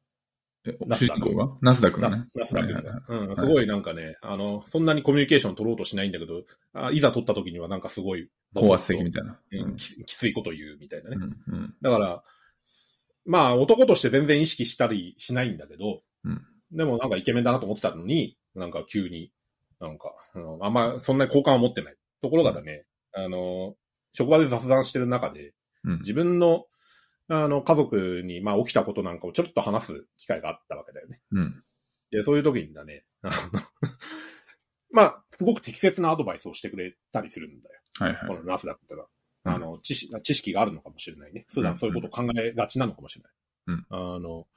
[0.96, 1.52] 主人公が？
[1.62, 2.24] ナスダ君がね。
[2.34, 3.02] ナスダ君が。
[3.08, 9.38] うん、すごいなんかね、あの、そんなにコミュニケーション取ろうとしないんだけど、あいざ取った時にはなんかすごい、高圧的みたいな。
[9.52, 11.16] うんききついこと言うみたいなね。
[11.16, 11.74] うんうん。
[11.82, 12.22] だから、
[13.24, 19.30] まあ男として全然意識したりしないんだけど、うんでもなんかイケメンだなと思ってたのに、なんか急に、
[19.80, 21.96] なんか、うんあんまそんなに好感は持ってない。
[22.22, 23.76] ところがだね、あの、
[24.12, 25.52] 職場で雑談してる中で、
[25.84, 25.98] うん。
[25.98, 26.64] 自分の、
[27.28, 31.20] あの、家族に、まあ、起きたことなんかをちょっと話す機会があったわけだよね。
[31.32, 31.64] うん。
[32.10, 33.32] で、そういう時にだね、あの
[34.92, 37.80] まあ、すごく適切なアドバイスをしてくれたりするんだよ。
[37.94, 38.34] はいはいこ。
[38.34, 39.06] のナスダックってのは。
[39.06, 39.16] うん
[39.48, 41.46] あの、知識、知識があるのかもしれないね。
[41.48, 43.32] 普段そういうことを考えがちなのかもしれない。
[43.68, 44.48] うんあの、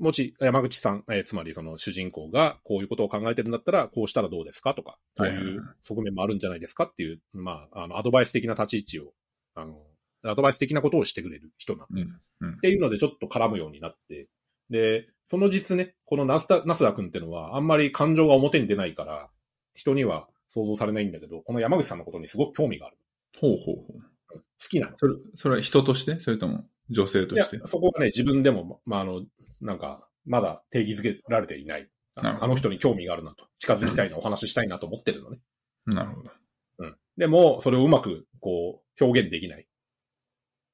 [0.00, 9.12] もし、山口さん、えーつまりその主人公がこういうことを考えてるんだったら、こうしたらどうですかとか、こういう側面もあるんじゃないですかっていう、まあ、あの、アドバイス的な立ち位置を、
[9.54, 9.82] あの、
[10.24, 12.20] アドバイス的なことをしてくれる人なのうん。
[12.40, 12.60] うんっ。
[12.60, 14.28] ていうのでちょっと絡むようになって、
[14.70, 19.28] で、その実ね、このナスダナスダ君ってのはあんまり感情が表に出ないから、
[19.74, 22.96] 人には想像されないんだけど、この山口さんのことにすごく興味がある。
[23.40, 24.02] ほうほうほう。
[24.36, 24.96] 好きなの。
[24.98, 26.20] それ、それは人として？
[26.20, 29.24] それとも女性といやして、そこはね、自分でも、まあ、あの、
[29.60, 31.88] なんか、まだ定義づけられていない。
[32.16, 33.46] あの人に興味があるなと。
[33.58, 35.38] 近づきたいな、お話ししたいなと思ってるのね。
[35.86, 36.30] なるほど。
[36.78, 36.96] うん。
[37.16, 39.66] でも、それをうまく、こう、表現できない。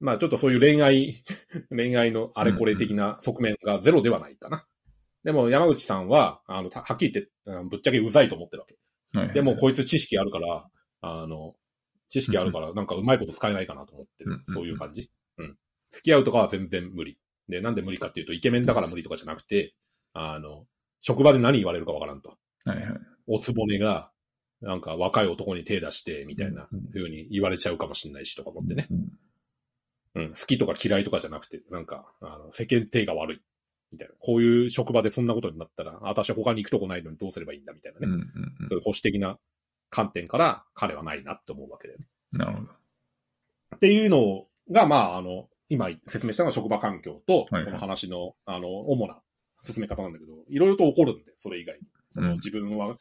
[0.00, 1.22] まあ、ちょっとそういう恋愛、
[1.70, 4.66] 恋愛のあれこれ的な側面がゼロではないかな。
[5.24, 8.74] でも、山口さんは、あの、たはっきり言って、うんぶっちゃけうざいと思ってるわけ。
[9.12, 10.70] はいはいでも、こいつ知識あるから、
[11.02, 11.54] あの、
[12.08, 14.44] 知識あるから、 なんかうまいこと使えないかなと思ってるうん。
[14.54, 15.10] そういう感じ。
[15.38, 15.58] うん。
[15.90, 17.18] 付き合うとかは全然無理。
[17.48, 19.74] で、なんで無理かっていうと、イケメンだから無理とかじゃなくて、
[20.12, 20.66] あの、
[21.00, 22.38] 職場で何言われるかわからんと。
[22.64, 23.00] はいはい。
[23.26, 24.12] おつぼねが、
[24.60, 28.86] なんか若い男に手出して、みたいなうん風に言われちゃうかもしれないしとか思ってね。
[28.90, 29.08] うん。
[30.14, 30.28] うん。
[30.30, 33.42] 好きとか嫌いとかじゃなくて、なんか、あの、世間体が悪い。
[33.92, 34.14] みたいな。
[34.20, 38.06] こういう職場でそんなことになったら、私は他に行くとこないのにどうすればいいんだみたいなね。
[38.06, 38.22] うんうんう
[38.66, 39.38] んそういう保守的な
[39.90, 42.06] 観点から彼はないなって思うわけだよね。
[42.32, 42.72] なるほど。
[43.76, 49.20] っていうのが、まあ、あの、今説明したのは職場環境と、はいはいこの話の、あの、主な
[49.62, 51.86] 進め方なんだけど、いろいろと起こるんで、それ以外に。
[52.12, 52.96] そのうん自分は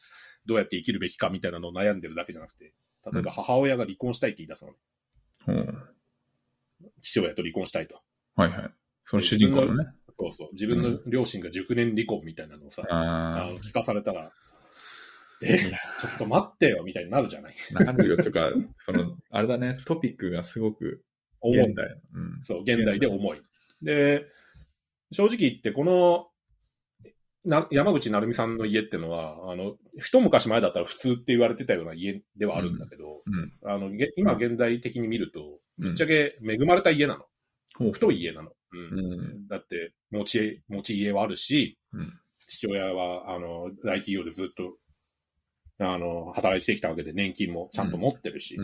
[0.46, 2.72] どうやって生きるべきかみたいなのを悩んでるだけじゃなくて、
[3.12, 5.89] 例えば母親が離婚したいって言い出すのう。
[7.00, 8.00] 父親と離婚したいと。
[8.36, 8.70] はいはい。
[9.04, 9.86] その主人公のね。
[10.18, 10.48] そうそう。
[10.52, 14.30] 自分の両親が熟年離婚みたいなのをさ、ああの聞かされたら、
[15.42, 17.54] え、ちょっと待ってよ、みたいになるじゃない？
[17.74, 18.50] あ、なるよとか、
[18.84, 21.02] その、あれだね、トピックがすごく
[21.40, 21.98] 重い現代。
[22.14, 22.40] うん。
[22.42, 23.42] そう、現代で重い。
[23.80, 24.26] で、
[25.10, 26.29] 正直言って、この、
[27.44, 33.52] な山口成美さんの家ってのは、あの、一昔前だったら普通って言われてたような家ではあるんだけど、うん。
[33.64, 37.24] あの、げ今現代的に見ると、うんぶっちゃけ恵まれた家なの。
[37.78, 38.50] ほう太い家なの。
[38.50, 38.54] う。
[38.72, 39.48] うんん。
[39.48, 42.12] だって、持ち、持ち家はあるし、うん。
[42.46, 44.76] 父親は、あの、大企業でずっと、
[45.82, 48.58] あの、働いてきたわけで年金もちゃんと持ってるし、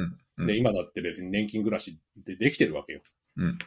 [0.47, 3.01] で、今だって別に年金暮らしでできてるわけよ。
[3.39, 3.59] うん。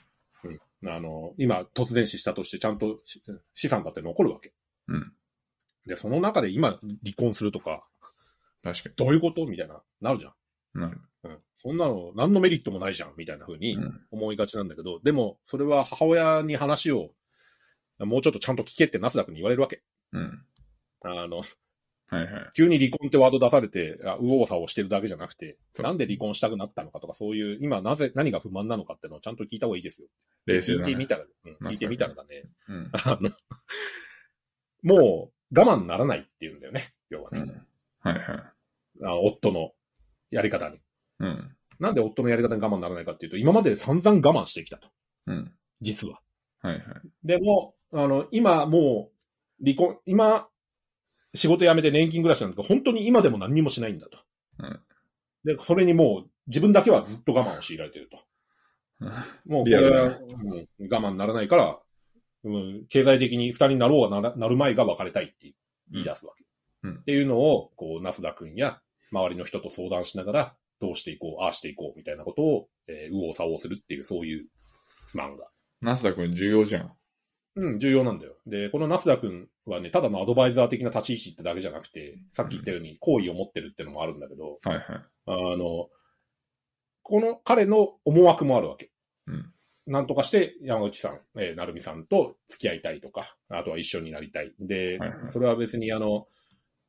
[0.87, 3.21] あの、今突然死したとしてちゃんとし
[3.55, 4.53] 資産だって残るわけ。
[4.89, 5.13] うん。
[5.85, 7.87] で、その中で今離婚するとか、
[8.63, 10.33] 確かどういうことみたいな、なるじゃん。
[10.75, 10.81] に。
[10.81, 11.01] なる。
[11.23, 11.37] うん。
[11.57, 14.01] そんなの何のメリットもないじゃん、みたいな風にうん。
[14.11, 17.11] 思いがちなんだけど、でも、それは母親に話を、
[17.99, 19.81] もうちょっとちゃんと聞けってナスダ君に言われるわけ。
[20.13, 20.45] うん。
[21.01, 21.43] あの、
[22.11, 22.49] はいはい。
[22.55, 30.07] 急に離婚ってワード出されて、あ右往左往してるだけじゃなくて、なんで離婚したくなったのかとか、そういう、今なぜ、何が不満なのかっていうのをちゃんと聞いた方がいいですよ。
[30.45, 31.07] 冷静だね聞いてみ。
[31.07, 32.89] たら、うんまあ聞いてみたらだね、うん。
[32.93, 33.29] あの、
[34.83, 37.39] もう我慢ならないっていうんだよね、要はね。
[37.39, 37.49] うん。
[37.99, 38.25] はいはい。
[39.03, 39.71] あの夫の
[40.31, 40.77] やり方に。
[41.19, 41.55] うん。
[41.79, 44.89] なんで夫のやり方に我慢ならないかっていうと、今まで散々我慢してきたと。
[45.27, 45.51] うん。
[45.81, 46.19] 実は。
[46.61, 46.83] はいはい。
[47.23, 49.09] でも、あの、今も
[49.61, 50.47] う、離婚、今、
[51.33, 54.19] 仕事辞めて年金暮らしなんだけど、本当に今でも何にもしないんだと。
[54.59, 54.79] うん
[55.45, 58.17] で、それにもう、自分だけはずっと我慢を強いられてると。
[59.45, 61.79] もう、これは、うん我慢ならないから、
[62.43, 65.53] うん、経済的に負担になろうがなる前が別れたいって
[65.91, 66.43] 言い出すわけ。
[66.43, 66.49] うん
[66.81, 68.79] っていうのを、こう、ナスダ君や
[69.11, 74.47] 周りの人と相談しながら、どうしていこう、ああしていこう、みたいなことを、えー、右往左往するっていう、そういう
[75.13, 75.49] 漫画。
[75.81, 76.93] ナスダ君重要じゃん。
[77.55, 78.35] うん、重要なんだよ。
[78.47, 84.85] で、このナスダ君はね、ただのアドバイザー的な立ち位置ってだけじゃなくて、さっき言ったように好意を持ってるってのもあるんだけど、はいはい。
[85.25, 85.89] あの、
[87.03, 88.91] この彼の思惑もあるわけ。
[89.27, 89.53] うん。
[89.89, 94.53] なんとかして山口さん、えー、成美さんと付き合いたいとか、あとは一緒になりたい。
[94.59, 96.27] で、はいはいそれは別にあの、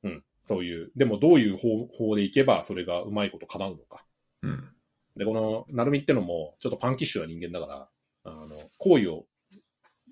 [0.02, 4.04] うん、そういう、でもどういう方法でいけばそれがうまいこと叶うのか。
[4.42, 4.68] うん。
[5.16, 7.88] で、この、成美ってのも、ちょっとパンキッシュな人間だから、
[8.24, 9.26] あの、好意を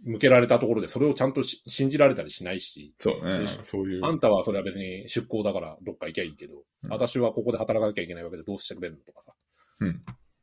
[0.04, 3.46] 向けられたところでそれをちゃんとし信じられたりしないし、そうね。
[3.62, 4.04] そういう。
[4.04, 9.34] あんたはそれは別に出向だからどっか行きゃいいけど、うん私はここで働かなきゃいけないわけでどうしてくれるのとかさ、
[9.80, 10.02] うん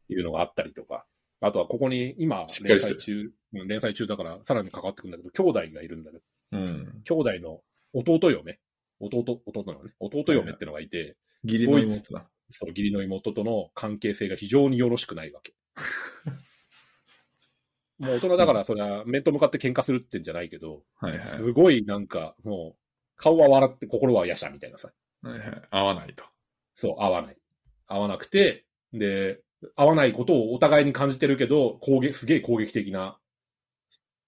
[0.09, 1.05] いうのがあったりとか、
[1.41, 7.01] あとはここに今連載中、うん連載中だからさらに関わってくるんだけど、兄弟がいるんだけど、うん。
[7.05, 7.61] 兄弟の
[7.93, 8.59] 弟嫁、
[8.99, 12.27] 弟、弟なのね、弟嫁ってのがいて、義理の妹だ。
[12.49, 15.53] そう、義理の妹との関係性が非常によろしくないわけ。
[17.97, 21.21] もう大人だから、それは面と向かって喧嘩するってんじゃないけど、はいはい。
[21.21, 22.79] すごいなんか、もう、
[23.15, 24.91] 顔は笑って心はやしゃみたいなさ。
[25.21, 25.61] はいはい。
[25.71, 26.25] 合わないと。
[26.73, 27.37] そう、合わない。
[27.87, 29.41] 合わなくて、で、
[29.75, 33.17] 合わないことをお互いに感じてるけど、攻撃、すげえ攻撃的な、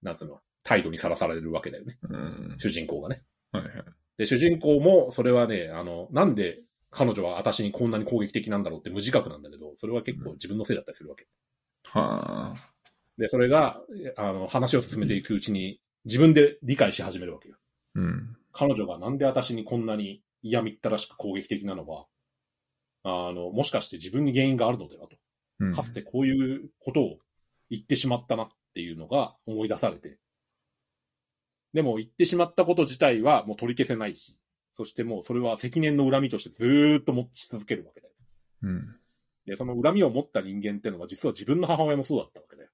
[0.01, 1.97] なんつうの、態度にさらされるわけだよね。
[2.03, 2.55] うん。
[2.57, 3.23] 主人公がね。
[3.51, 3.73] はいはい。
[4.17, 11.27] で、主人公も、それはね、あの、なんで彼女は私にこんなに攻撃的なんだろうって無自覚なんだけど、それは結構自分のせいだったりするわけ。
[11.83, 12.77] はあ。
[13.17, 13.81] で、それが、
[14.15, 17.57] あの、話を進めていくうちに、自分で理解し始めるわけよ。
[17.95, 18.37] うん。
[18.53, 22.05] 彼女がなんで私にこんなに嫌みったらしく攻撃的なのは、
[23.03, 25.17] あの、もしかして自分に原因があるのではと。
[25.59, 27.17] うんかつてこういうことを
[27.69, 30.19] 言ってしまったなっていうのが思い出されて。
[31.73, 34.37] でも言ってしまったこと自体はもう取り消せないし、
[34.75, 38.13] そしてもうそれは積年の恨みとしてずーっと持ち続けるわけだよ。
[38.63, 38.95] うん。
[39.45, 42.69] で、その恨みを持った人間っていうのは実は自分の母親もそうだったわけだよ。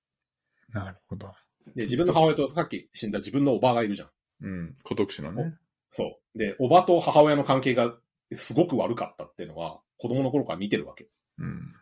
[0.70, 1.32] なるほど。
[1.76, 4.10] で、自分の母親とさっき死んだ自分のおばがいるじゃん。
[4.42, 4.76] うん。
[4.84, 5.54] 孤独死のね。
[5.90, 6.38] そう。
[6.38, 7.96] で、おばと母親の関係が
[8.36, 11.08] すごく悪かったっていうのは子供の頃から見てるわけ。
[11.38, 11.76] うん。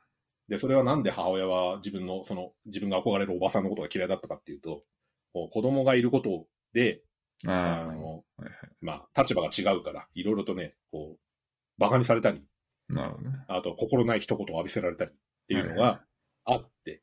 [0.52, 4.84] で、それはなんで母親は自分の、その、自分が憧れるおばさんのことが嫌いだったかっていうと、
[5.32, 7.04] こう子供がいることで、
[7.48, 11.20] あの、はいはいまあ、立場が違うから、いろいろとね、こう、
[11.80, 12.44] 馬鹿にされたり、
[12.90, 13.46] なるほどね。
[13.48, 15.14] あと、心ない一言を浴びせられたりっ
[15.48, 16.02] ていうのが
[16.44, 17.02] あって、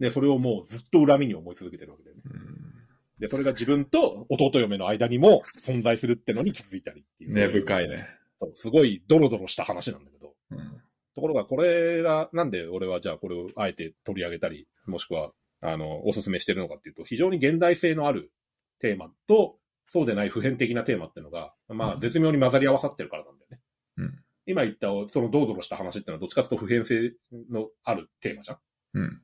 [0.00, 2.22] で、それをもうずっと恨みに思い続けてるわけだよね。
[2.24, 2.72] うん。
[3.20, 7.34] で、それが自分と弟嫁の間にも存在するってのに気づいたりっていう。
[7.34, 7.84] 根深い。
[7.84, 8.08] いね。
[8.40, 10.82] そう、すごいドロドロした話なんだけど、うん。
[11.20, 18.32] ところが、これが、なんで俺はじゃあこれをあえて取り上げたり、もしくは、あの、おすすめしてるのかっていうと、非常に現代性のある
[18.78, 23.60] テーマと、そうでない普遍的なテーマっていうのが、まあ、うん絶妙に混ざり合わさってるからなんだよね。
[23.98, 24.24] うん。
[24.46, 27.12] 今言った、そのドロドロした話っていうのは、どっちかというと普遍性
[27.50, 28.58] のあるテーマじゃん。
[28.94, 29.20] うん。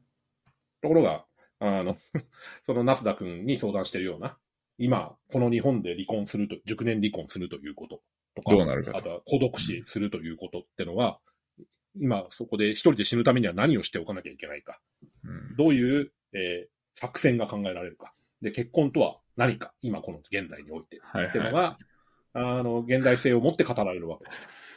[0.82, 1.24] ところが、
[1.60, 1.96] あの、
[2.62, 4.38] そのナスダ君に相談してるような、
[4.76, 8.02] 今、この日本で離婚すると、熟年離婚するということ
[8.34, 11.20] とか、どうなるかとあとは孤独死するということってのは、
[12.00, 14.78] 今そこで一人で死ぬためには何をしておかなきゃいけないか。
[15.24, 15.56] うん。
[15.56, 18.12] どういう、えー作戦が考えられるか。
[18.40, 20.98] で、結婚とは何か、今この現代において。
[21.02, 21.76] はいっていうのは
[22.32, 24.36] が、あの、現代性を持って語られるわけです。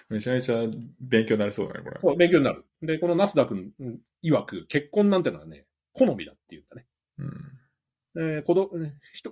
[0.09, 0.13] い。
[0.13, 1.97] めちゃめちゃ勉強になりそうだね、これ。
[1.99, 2.65] そう、勉強になる。
[2.81, 6.87] で、このナスダ君うん曰く、結婚なんてのはね、好みだって言うんだね。
[7.19, 8.35] うん。
[8.35, 8.71] えー孤独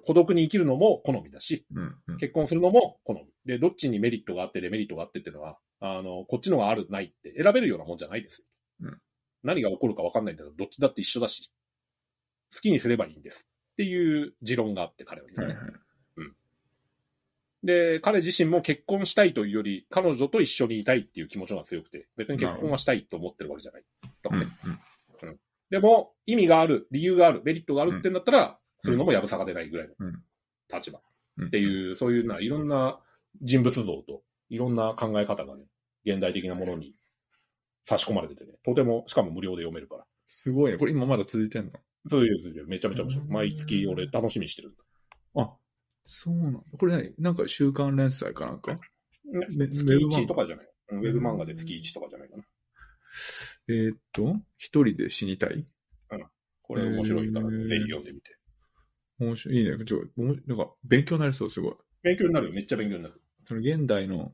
[0.04, 1.96] 孤独に生きるのも好みだし、うん。
[2.08, 3.26] うん結婚するのも好み。
[3.46, 8.46] で、どっちにメリットがあってデメリットがあってっていうのは、あの、こっちのがある、ないって選べるようなもんじゃないですよ。
[8.82, 9.02] うん
[9.44, 11.52] 何が起こるか分かんないんだけど、どっちだって一緒だし、
[12.54, 13.48] 好きにすればいいんです。
[13.74, 15.58] っていう持論があって、彼はね、はいはい。
[17.64, 23.84] で、彼自身も結婚したいというより、彼女と一緒にいたいっていう気持ちが強くて、別に結婚はしたいと思ってるわけじゃない。
[24.22, 25.38] とうんかね。
[25.70, 30.24] でも、意味がある、理由がある、メリットがあるってんだったら、するのもやぶさかでないぐらいのうん
[30.74, 31.02] 立場。
[31.38, 31.48] うん。
[31.48, 33.00] っていう、そういうな、いろんな
[33.42, 35.66] 人物像と、いろんな考え方がね、
[36.06, 36.94] 現代的なものに
[37.86, 40.06] 差し込まれててね、とても、しかも無料で読めるから。
[40.26, 40.78] すごいね。
[40.78, 41.72] これ今まだ続いてんの？
[42.10, 43.26] そういう、そういうめちゃめちゃ面白い。
[43.26, 44.76] うん毎月俺楽しみにしてる。
[45.36, 45.54] あ、
[46.06, 46.60] そうなんだ。
[46.78, 47.14] これ何？
[47.18, 48.80] なんか週刊連載かなんか？
[49.56, 50.66] め月ウェブ漫画1とかじゃない。
[50.90, 52.44] うんウェブ漫画で月1とかじゃないかな。
[53.70, 55.66] えーっと、一人で死にたい？
[56.62, 58.36] これ面白いから、へーぜひ読んでみて。
[59.20, 59.58] 面面白い。
[59.58, 59.86] いいね。
[59.86, 61.74] ちょ、なんか、勉強になりそう、すごい。
[62.04, 62.54] 勉強になるよ。
[62.54, 63.22] めっちゃ勉強になる。
[63.48, 64.34] その現代の、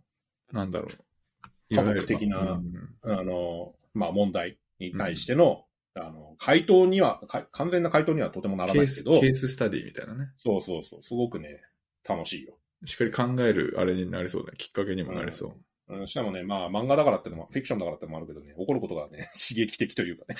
[0.51, 1.75] なんだろう。
[1.75, 10.31] 家族的なうんあの、まあ問題に対しての、あの、回答には、か完全な回答にはとてもならないけど、ケーススタディみたいなね。
[10.37, 11.61] そうそうそう、すごくね、
[12.07, 12.57] 楽しいよ。
[12.85, 14.57] しっかり考えるあれになりそうだね。
[14.57, 15.53] きっかけにもなりそ
[15.89, 15.95] う。
[15.95, 20.35] うん、しかもね、まあ漫画だからってのも、フィクションだからってのもあるけどね、起こることがね、 刺激的というかね。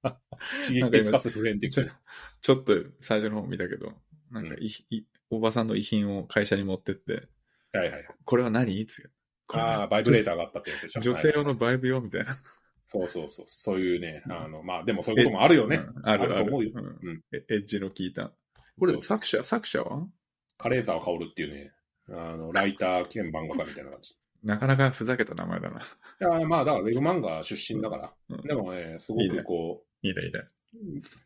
[0.66, 1.84] 刺激的かつ普遍的ちょ
[2.40, 3.92] ちょっと最初の方見たけど、
[4.30, 7.28] なんかい、いおばさんの遺品を会社に持ってって、
[7.76, 8.06] はいはいはい。
[8.24, 8.82] これは何？
[8.82, 9.10] って言う
[9.46, 11.00] これはああ、バイブレーターがあったってやつでしょ。
[11.00, 12.34] 女性用のバイブよみたいな。
[12.86, 13.46] そうそうそう。
[13.46, 15.76] そういうね、あの、まあでもそういうこともあるよね。
[15.76, 16.72] うんあると思うよ
[17.32, 18.32] エッジの効いた。
[18.78, 20.06] これ作者、作者は？
[20.58, 21.72] カレーザー薫っていうね、
[22.08, 24.16] あの、ライター兼漫画家みたいな感じ。
[24.42, 25.80] なかなかふざけた名前だな。
[25.80, 28.12] いや、まあだからウェブ漫画出身だから。
[28.30, 30.40] うんでもね、すごくこう、いいね、いいね。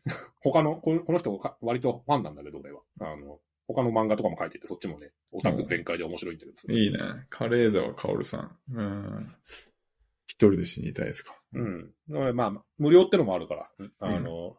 [0.41, 2.81] 他の、ここの人が割とファンなんだけど、俺は。
[2.99, 3.39] あの、
[3.73, 6.99] 他の漫画とかも書いてて、そっちもね、オタク全開で面白いんだけど、いいね。
[7.29, 8.57] カレー沢薫さん。
[8.73, 9.35] うん。
[10.27, 11.35] 一人で死にたいですか？
[11.53, 11.93] うん。
[12.35, 13.69] まあ、無料ってのもあるから、
[13.99, 14.57] あの、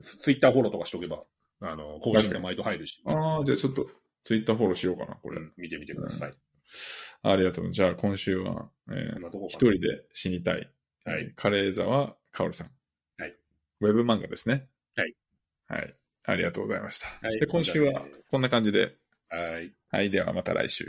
[0.00, 1.22] ツイッターフォローとかしとけば、
[1.60, 3.88] あの、更新が毎度入るし、ああ、じゃあちょっと、
[4.24, 5.40] ツイッターフォローしようかな、これ。
[5.40, 6.34] うん見てみてください。
[7.22, 7.70] ありがとう。
[7.70, 10.54] じゃあ今週は、えー一人で死にたい。
[10.54, 12.70] はいえーカレー沢薫さん。
[13.18, 13.36] はい。
[13.80, 14.68] ウェブ漫画ですね。
[14.96, 15.14] はい。
[15.68, 15.96] はい。
[16.24, 17.08] ありがとうございました。
[17.26, 18.96] はいで、今週はこんな感じで。
[19.28, 19.72] はい。
[19.90, 20.10] はい。
[20.10, 20.84] ではまた来週。